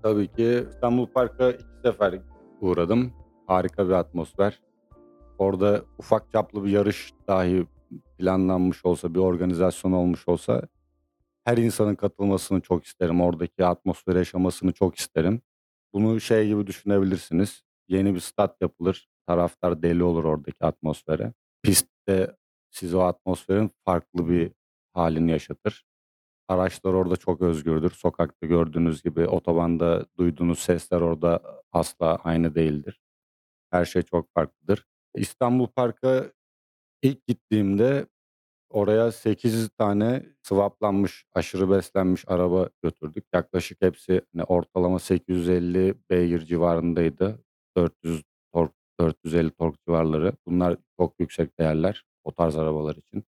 [0.02, 2.20] Tabii ki İstanbul Park'a iki sefer
[2.60, 3.12] uğradım.
[3.46, 4.60] Harika bir atmosfer.
[5.38, 7.66] Orada ufak çaplı bir yarış dahi
[8.18, 10.62] planlanmış olsa, bir organizasyon olmuş olsa
[11.44, 13.20] her insanın katılmasını çok isterim.
[13.20, 15.40] Oradaki atmosferi yaşamasını çok isterim.
[15.92, 17.62] Bunu şey gibi düşünebilirsiniz.
[17.88, 19.08] Yeni bir stat yapılır.
[19.26, 21.32] Taraftar deli olur oradaki atmosfere.
[21.66, 22.36] Pistte
[22.70, 24.52] siz o atmosferin farklı bir
[24.94, 25.84] halini yaşatır.
[26.48, 27.90] Araçlar orada çok özgürdür.
[27.90, 33.00] Sokakta gördüğünüz gibi otobanda duyduğunuz sesler orada asla aynı değildir.
[33.70, 34.86] Her şey çok farklıdır.
[35.14, 36.32] İstanbul Park'a
[37.02, 38.06] ilk gittiğimde
[38.70, 43.24] oraya 8 tane swaplanmış, aşırı beslenmiş araba götürdük.
[43.34, 47.44] Yaklaşık hepsi hani ortalama 850 beygir civarındaydı.
[47.76, 48.35] 400 tork,
[49.00, 50.32] 450 tork civarları.
[50.46, 53.24] Bunlar çok yüksek değerler o tarz arabalar için.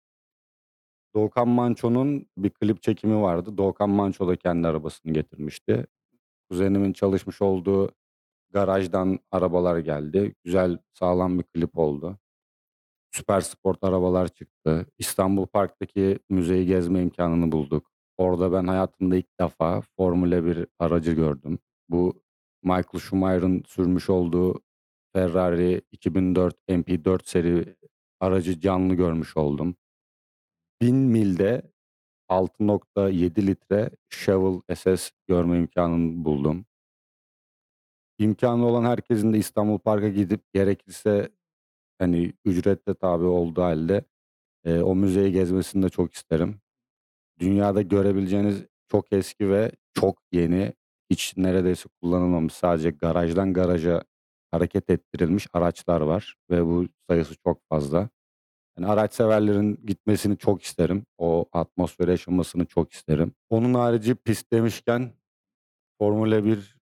[1.14, 3.58] Doğukan Manço'nun bir klip çekimi vardı.
[3.58, 5.86] Doğukan Manço da kendi arabasını getirmişti.
[6.50, 7.90] Kuzenimin çalışmış olduğu
[8.50, 10.34] garajdan arabalar geldi.
[10.44, 12.18] Güzel, sağlam bir klip oldu.
[13.10, 14.86] Süper sport arabalar çıktı.
[14.98, 17.90] İstanbul Park'taki müzeyi gezme imkanını bulduk.
[18.18, 21.58] Orada ben hayatımda ilk defa Formula 1 aracı gördüm.
[21.88, 22.22] Bu
[22.62, 24.60] Michael Schumacher'ın sürmüş olduğu
[25.18, 27.76] Ferrari 2004 MP4 seri
[28.20, 29.76] aracı canlı görmüş oldum.
[30.80, 31.62] 1000 milde
[32.28, 36.66] 6.7 litre Chevrolet SS görme imkanını buldum.
[38.18, 41.28] İmkanı olan herkesin de İstanbul Park'a gidip gerekirse
[41.98, 44.04] hani ücretle tabi olduğu halde
[44.64, 46.60] e, o müzeyi gezmesini de çok isterim.
[47.38, 50.72] Dünyada görebileceğiniz çok eski ve çok yeni,
[51.10, 54.02] hiç neredeyse kullanılmamış sadece garajdan garaja
[54.51, 58.09] hareket ettirilmiş araçlar var ve bu sayısı çok fazla.
[58.78, 61.07] Yani araç severlerin gitmesini çok isterim.
[61.18, 63.32] O atmosferi yaşamasını çok isterim.
[63.51, 65.12] Onun harici pist demişken
[65.99, 66.78] Formula 1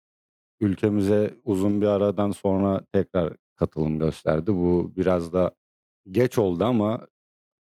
[0.61, 4.55] ülkemize uzun bir aradan sonra tekrar katılım gösterdi.
[4.55, 5.55] Bu biraz da
[6.11, 7.07] geç oldu ama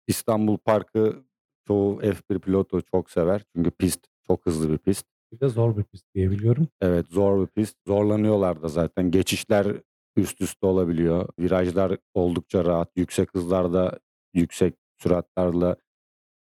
[0.08, 1.24] İstanbul Park'ı
[1.68, 3.44] çoğu F1 pilotu çok sever.
[3.56, 5.06] Çünkü pist çok hızlı bir pist.
[5.32, 6.68] Bir de zor bir pist diye biliyorum.
[6.82, 7.78] Evet zor bir pist.
[7.88, 9.12] Zorlanıyorlar da zaten.
[9.12, 9.68] Geçişler
[10.16, 11.30] üst üste olabiliyor.
[11.40, 12.92] Virajlar oldukça rahat.
[12.96, 14.00] Yüksek hızlarda,
[14.34, 15.76] yüksek süratlerle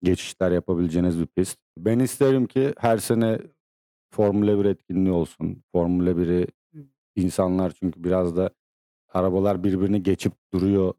[0.03, 1.59] geçişler yapabileceğiniz bir pist.
[1.79, 3.39] Ben isterim ki her sene
[4.11, 5.63] Formula 1 etkinliği olsun.
[5.73, 6.47] Formula 1'i
[7.17, 8.51] insanlar çünkü biraz da
[9.09, 10.95] arabalar birbirini geçip duruyor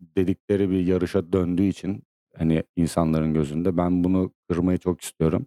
[0.00, 2.02] dedikleri bir yarışa döndüğü için
[2.36, 3.76] hani insanların gözünde.
[3.76, 5.46] Ben bunu kırmayı çok istiyorum.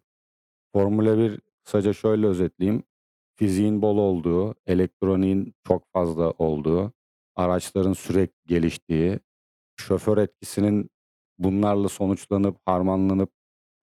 [0.73, 2.83] Formula 1 kısaca şöyle özetleyeyim.
[3.35, 6.93] Fiziğin bol olduğu, elektroniğin çok fazla olduğu,
[7.35, 9.19] araçların sürekli geliştiği,
[9.75, 10.89] şoför etkisinin
[11.39, 13.29] bunlarla sonuçlanıp, harmanlanıp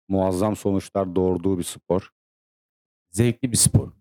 [0.08, 2.10] muazzam sonuçlar doğurduğu bir spor.
[3.12, 3.92] Zevkli bir spor.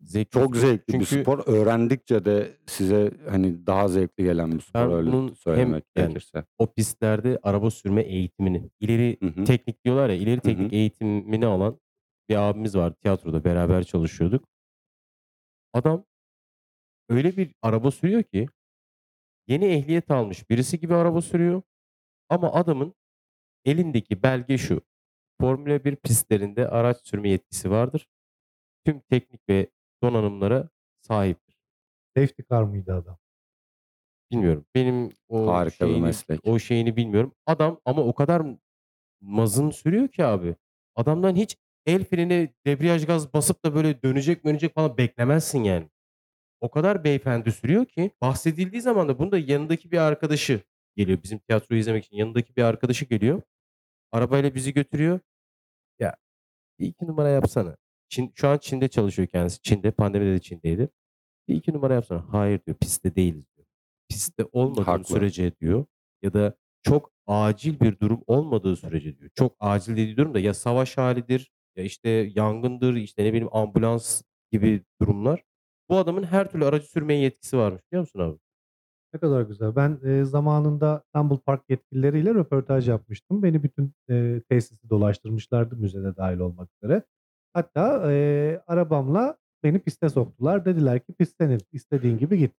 [0.00, 1.42] Zevkli Çok zevkli Çünkü bir spor.
[1.46, 6.04] Öğrendikçe de size hani daha zevkli gelen bir spor Ben öyle bunun hem söylemek yani
[6.06, 6.44] gerekirse.
[6.58, 9.44] o pistlerde araba sürme eğitimini, ileri Hı hı.
[9.44, 10.76] teknik diyorlar ya, ileri teknik hı.
[10.76, 11.78] eğitimini alan
[12.28, 14.48] bir abimiz vardı tiyatroda beraber çalışıyorduk.
[15.72, 16.04] Adam
[17.08, 18.46] öyle bir araba sürüyor ki
[19.46, 21.62] yeni ehliyet almış birisi gibi araba sürüyor
[22.28, 22.94] ama adamın
[23.64, 24.82] elindeki belge şu.
[25.40, 28.08] Formula 1 pistlerinde araç sürme yetkisi vardır.
[28.86, 29.70] Tüm teknik ve
[30.02, 30.68] donanımlara
[31.00, 31.56] sahiptir.
[32.16, 33.18] Safety car mıydı adam?
[34.30, 34.66] Bilmiyorum.
[34.74, 36.40] Benim o Harika bir şeyini, meslek.
[36.46, 37.34] o şeyini bilmiyorum.
[37.46, 38.42] Adam ama o kadar
[39.20, 40.56] mazın sürüyor ki abi.
[40.96, 41.56] Adamdan hiç
[41.86, 45.88] el freni, debriyaj gaz basıp da böyle dönecek dönecek falan beklemezsin yani.
[46.60, 50.60] O kadar beyefendi sürüyor ki bahsedildiği zaman da bunda yanındaki bir arkadaşı
[50.96, 51.18] geliyor.
[51.22, 53.42] Bizim tiyatroyu izlemek için yanındaki bir arkadaşı geliyor.
[54.12, 55.20] Arabayla bizi götürüyor.
[55.98, 56.16] Ya
[56.78, 57.76] bir iki numara yapsana.
[58.08, 59.62] Çin, şu an Çin'de çalışıyor kendisi.
[59.62, 60.88] Çin'de pandemide de Çin'deydi.
[61.48, 62.24] Bir iki numara yapsana.
[62.32, 63.66] Hayır diyor pistte değiliz diyor.
[64.08, 65.04] Pistte olmadığın Haklı.
[65.04, 65.84] sürece diyor
[66.22, 69.30] ya da çok acil bir durum olmadığı sürece diyor.
[69.34, 74.22] Çok acil dediği durum da ya savaş halidir ya işte yangındır işte ne bileyim ambulans
[74.52, 75.44] gibi durumlar.
[75.88, 78.38] Bu adamın her türlü aracı sürmeye yetkisi varmış biliyor musun abi?
[79.14, 79.76] Ne kadar güzel.
[79.76, 83.42] Ben e, zamanında İstanbul Park yetkilileriyle röportaj yapmıştım.
[83.42, 87.02] Beni bütün e, tesisi dolaştırmışlardı müzede dahil olmak üzere.
[87.52, 90.64] Hatta e, arabamla beni piste soktular.
[90.64, 91.60] Dediler ki pist senin.
[91.72, 92.52] İstediğin gibi git.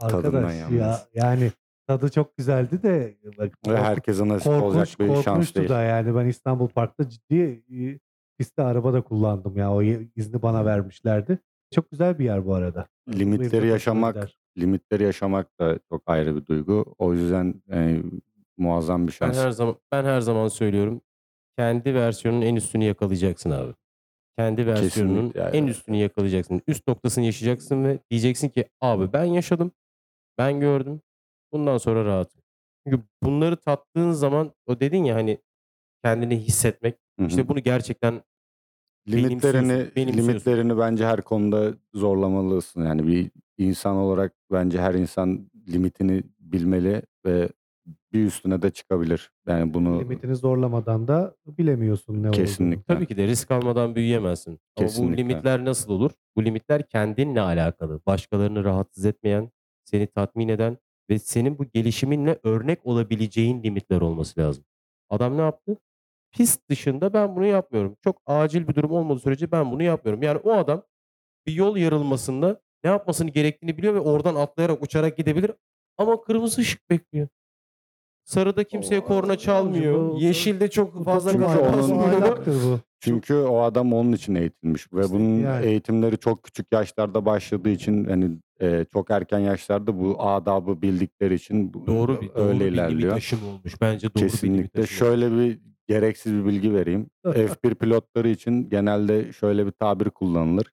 [0.00, 1.52] Tadından Arkadaş ya yani
[1.86, 5.68] tadı çok güzeldi de bak, herkese nasip korkunç, olacak bir şans değil.
[5.68, 7.98] da yani ben İstanbul Park'ta ciddi e,
[8.38, 9.72] pistte araba da kullandım ya.
[9.72, 9.82] O
[10.16, 11.38] izni bana vermişlerdi.
[11.74, 12.86] Çok güzel bir yer bu arada.
[13.08, 14.28] Limitleri yaşamak,
[14.58, 16.94] limitleri yaşamak da çok ayrı bir duygu.
[16.98, 18.02] O yüzden yani,
[18.56, 19.38] muazzam bir Ben şans.
[19.38, 21.00] her zaman ben her zaman söylüyorum.
[21.58, 23.72] Kendi versiyonunun en üstünü yakalayacaksın abi.
[24.38, 25.56] Kendi versiyonunun yani.
[25.56, 26.62] en üstünü yakalayacaksın.
[26.66, 29.72] Üst noktasını yaşayacaksın ve diyeceksin ki abi ben yaşadım.
[30.38, 31.00] Ben gördüm.
[31.52, 32.42] Bundan sonra rahatım.
[32.86, 35.38] Çünkü bunları tattığın zaman o dedin ya hani
[36.04, 36.94] kendini hissetmek.
[37.18, 37.28] Hı hı.
[37.28, 38.22] İşte bunu gerçekten
[39.08, 42.84] limitlerini benimsiyorsun, limitlerini bence her konuda zorlamalısın.
[42.86, 47.48] Yani bir insan olarak bence her insan limitini bilmeli ve
[48.12, 49.32] bir üstüne de çıkabilir.
[49.48, 52.32] Yani bunu Limitini zorlamadan da bilemiyorsun ne olduğunu.
[52.32, 52.94] kesinlikle.
[52.94, 54.50] tabii ki de risk almadan büyüyemezsin.
[54.50, 55.16] Ama bu Kesinlikle.
[55.16, 56.10] limitler nasıl olur?
[56.36, 58.00] Bu limitler kendinle alakalı.
[58.06, 59.50] Başkalarını rahatsız etmeyen,
[59.84, 60.78] seni tatmin eden
[61.10, 64.64] ve senin bu gelişiminle örnek olabileceğin limitler olması lazım.
[65.10, 65.76] Adam ne yaptı?
[66.32, 67.96] Pist dışında ben bunu yapmıyorum.
[68.04, 70.22] Çok acil bir durum olmadığı sürece ben bunu yapmıyorum.
[70.22, 70.82] Yani o adam
[71.46, 75.50] bir yol yarılmasında ne yapmasını gerektiğini biliyor ve oradan atlayarak uçarak gidebilir.
[75.98, 77.28] Ama kırmızı ışık bekliyor.
[78.24, 80.20] Sarıda kimseye O- korna çalmıyor.
[80.20, 82.46] Yeşilde çok fazla Çünkü gaza onun- basmıyor.
[82.46, 82.80] bu.
[83.00, 85.66] Çünkü o adam onun için eğitilmiş ve İşte bunun yani.
[85.66, 88.30] eğitimleri çok küçük yaşlarda başladığı için hani
[88.62, 92.74] e, çok erken yaşlarda bu adabı bildikleri için bu- Doğru bir, doğru öyle bir limit
[92.74, 93.16] ilerliyor.
[93.16, 93.80] aşımı olmuş.
[93.80, 94.82] Bence doğru bir limit Kesinlikle.
[94.82, 94.98] aşımı.
[94.98, 97.06] Şöyle bir gereksiz bir bilgi vereyim.
[97.24, 100.72] F1 pilotları için genelde şöyle bir tabir kullanılır.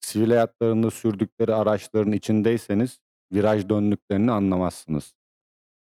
[0.00, 2.98] Sivil hayatlarında sürdükleri araçların içindeyseniz
[3.32, 5.14] viraj döndüklerini anlamazsınız.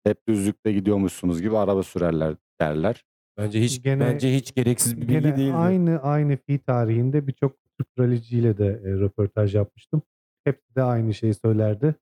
[0.04, 3.04] Hep düzlükte gidiyormuşsunuz gibi araba sürerler derler.
[3.38, 5.52] Bence hiç Gene- bence hiç gereksiz bir bilgi değildi.
[5.54, 10.02] aynı aynı fi tarihinde birçok Türk raliciyle de e, röportaj yapmıştım.
[10.46, 11.94] Hepsi de aynı şeyi söylerdi.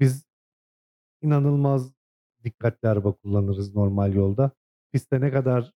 [0.00, 0.24] Biz
[1.22, 1.92] inanılmaz
[2.44, 4.50] dikkatli araba kullanırız normal yolda.
[4.92, 5.72] Pistte ne kadar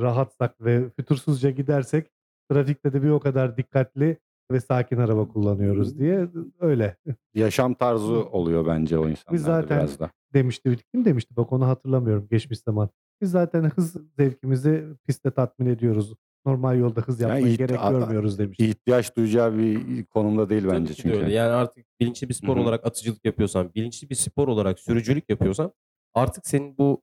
[0.00, 2.10] rahatsak ve fütursuzca gidersek
[2.50, 4.18] trafikte de bir o kadar dikkatli
[4.52, 6.28] ve sakin araba kullanıyoruz diye
[6.60, 6.96] öyle
[7.34, 10.10] Yaşam tarzı oluyor bence o insanlarda zaten- biraz da.
[10.34, 10.76] demişti.
[10.92, 12.88] Kim demişti bak onu hatırlamıyorum geçmiş zaman.
[13.20, 16.14] Biz zaten hız zevkimizi pistte tatmin ediyoruz.
[16.46, 18.64] Normal yolda hız Yani yapmaya it- gerek a- görmüyoruz demişti.
[18.66, 21.16] İhtiyaç duyacağı bir konumda değil Tabii bence çünkü.
[21.16, 21.32] öyle.
[21.32, 22.62] Yani artık bilinçli bir spor Hı hı.
[22.62, 25.72] olarak atıcılık yapıyorsan, bilinçli bir spor olarak sürücülük yapıyorsan
[26.14, 27.02] artık senin bu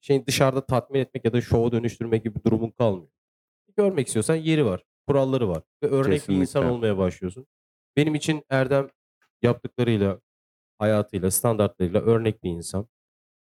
[0.00, 3.08] şeyin dışarıda tatmin etmek ya da şova dönüştürmek gibi bir durumun kalmıyor.
[3.76, 6.70] Görmek istiyorsan yeri var, kuralları var ve örnek bir insan Kesinlikle.
[6.76, 7.46] olmaya başlıyorsun.
[7.96, 8.88] Benim için Erdem
[9.42, 10.20] yaptıklarıyla,
[10.78, 12.86] hayatıyla, standartlarıyla örnek bir insan.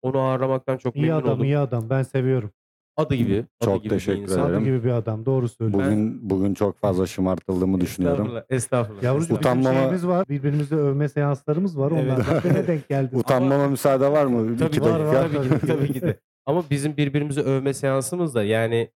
[0.02, 1.44] Onu ağırlamaktan çok İyi memnun adam, oldum.
[1.44, 1.90] iyi adam.
[1.90, 2.52] Ben seviyorum.
[2.96, 4.40] Adı gibi, adı Çok gibi bir teşekkür insan.
[4.40, 4.54] ederim.
[4.62, 5.26] Adı gibi bir adam.
[5.26, 5.84] Doğru söylüyor.
[5.84, 8.20] Bugün bugün çok fazla şımartıldığımı düşünüyorum.
[8.26, 9.02] Estağfurullah, estağfurullah.
[9.02, 10.28] Yavrucuğum bizim Utanmama- şeyimiz var.
[10.28, 11.92] Birbirimizi övme seanslarımız var.
[11.92, 12.04] Evet.
[12.04, 13.16] Onlardan birine denk geldi.
[13.16, 14.56] Utanmama müsaade var mı?
[14.58, 15.22] Tabii İki ki, var, dakika.
[15.22, 15.30] var.
[15.32, 16.20] tabii ki, tabii ki de.
[16.46, 18.90] Ama bizim birbirimizi övme seansımız da yani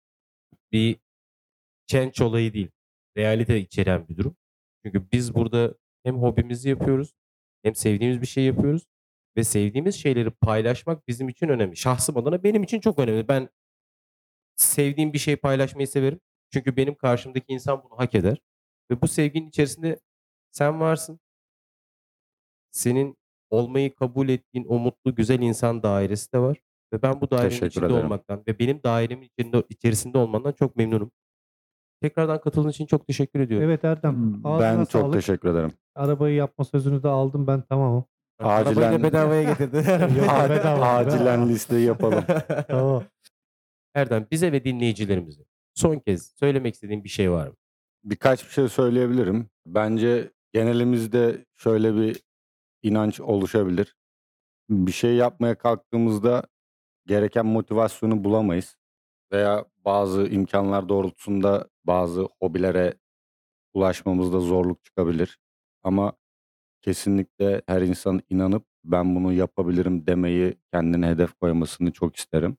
[0.72, 0.96] bir
[1.86, 2.70] çenç olayı değil.
[3.16, 4.36] Realite içeren bir durum.
[4.84, 5.74] Çünkü biz burada
[6.04, 7.12] hem hobimizi yapıyoruz
[7.62, 8.82] hem sevdiğimiz bir şey yapıyoruz
[9.36, 11.76] ve sevdiğimiz şeyleri paylaşmak bizim için önemli.
[11.76, 13.28] Şahsım adına benim için çok önemli.
[13.28, 13.48] Ben
[14.56, 16.20] sevdiğim bir şey paylaşmayı severim.
[16.52, 18.38] Çünkü benim karşımdaki insan bunu hak eder.
[18.90, 19.98] Ve bu sevginin içerisinde
[20.52, 21.20] sen varsın.
[22.70, 23.16] Senin
[23.50, 26.58] olmayı kabul ettiğin o mutlu güzel insan dairesi de var.
[26.92, 28.04] Ve ben bu dairenin Teşekkür içinde ederim.
[28.04, 31.10] olmaktan ve benim dairemin içinde, içerisinde olmandan çok memnunum.
[32.02, 33.68] Tekrardan katıldığın için çok teşekkür ediyorum.
[33.68, 34.40] Evet Erdem.
[34.46, 35.14] Ağzına Ben çok sağlık.
[35.14, 35.72] teşekkür ederim.
[35.94, 38.04] Arabayı yapma sözünü de aldım ben tamamım.
[38.38, 39.76] Acilen- Arabayı da bedavaya getirdi.
[40.18, 40.86] Yok, A- bedava.
[40.86, 42.24] acilen listeyi yapalım.
[42.68, 43.04] Tamam.
[43.94, 45.42] Erdem bize ve dinleyicilerimize
[45.74, 47.54] son kez söylemek istediğin bir şey var mı?
[48.04, 49.50] Birkaç bir şey söyleyebilirim.
[49.66, 52.22] Bence genelimizde şöyle bir
[52.82, 53.96] inanç oluşabilir.
[54.70, 56.44] Bir şey yapmaya kalktığımızda
[57.06, 58.76] gereken motivasyonu bulamayız.
[59.32, 62.94] Veya bazı imkanlar doğrultusunda bazı hobilere
[63.74, 65.38] ulaşmamızda zorluk çıkabilir.
[65.82, 66.12] Ama
[66.82, 72.56] kesinlikle her insan inanıp ben bunu yapabilirim demeyi kendine hedef koymasını çok isterim.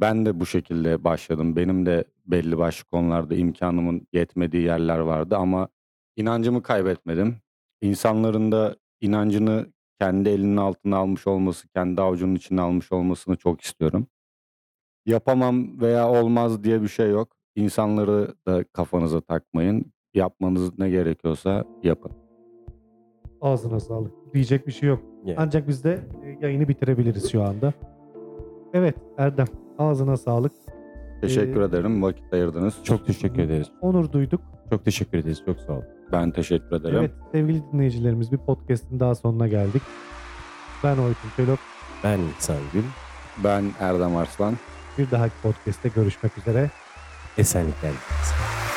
[0.00, 1.56] Ben de bu şekilde başladım.
[1.56, 5.68] Benim de belli başlı konularda imkanımın yetmediği yerler vardı ama
[6.16, 7.36] inancımı kaybetmedim.
[7.80, 9.66] İnsanların da inancını
[10.00, 14.06] kendi elinin altına almış olması, kendi avucunun içine almış olmasını çok istiyorum.
[15.06, 17.28] Yapamam veya olmaz diye bir şey yok.
[17.54, 19.92] İnsanları da kafanıza takmayın.
[20.14, 22.12] Yapmanız ne gerekiyorsa yapın.
[23.40, 24.34] Ağzına sağlık.
[24.34, 25.02] Diyecek bir şey yok.
[25.24, 25.36] Yani.
[25.38, 27.72] Ancak biz de e, yayını bitirebiliriz şu anda.
[28.76, 29.46] Evet Erdem
[29.78, 30.52] ağzına sağlık.
[31.20, 32.02] Teşekkür Ee, ederim.
[32.02, 32.74] Vakit ayırdınız.
[32.84, 33.66] Çok teşekkür ederiz.
[33.80, 34.40] Onur duyduk.
[34.70, 35.42] Çok teşekkür ederiz.
[35.46, 35.82] Çok sağ ol.
[36.12, 36.96] ben teşekkür ederim.
[36.98, 39.82] Evet sevgili dinleyicilerimiz bir podcast'in daha sonuna geldik.
[40.84, 41.58] Ben Oytun Çelok.
[42.04, 42.82] Ben İhsan Gül.
[43.44, 44.54] Ben Erdem Arslan.
[44.98, 46.70] Bir dahaki podcast'te görüşmek üzere.
[47.38, 47.90] Esenlikler.
[47.90, 48.75] dileriz.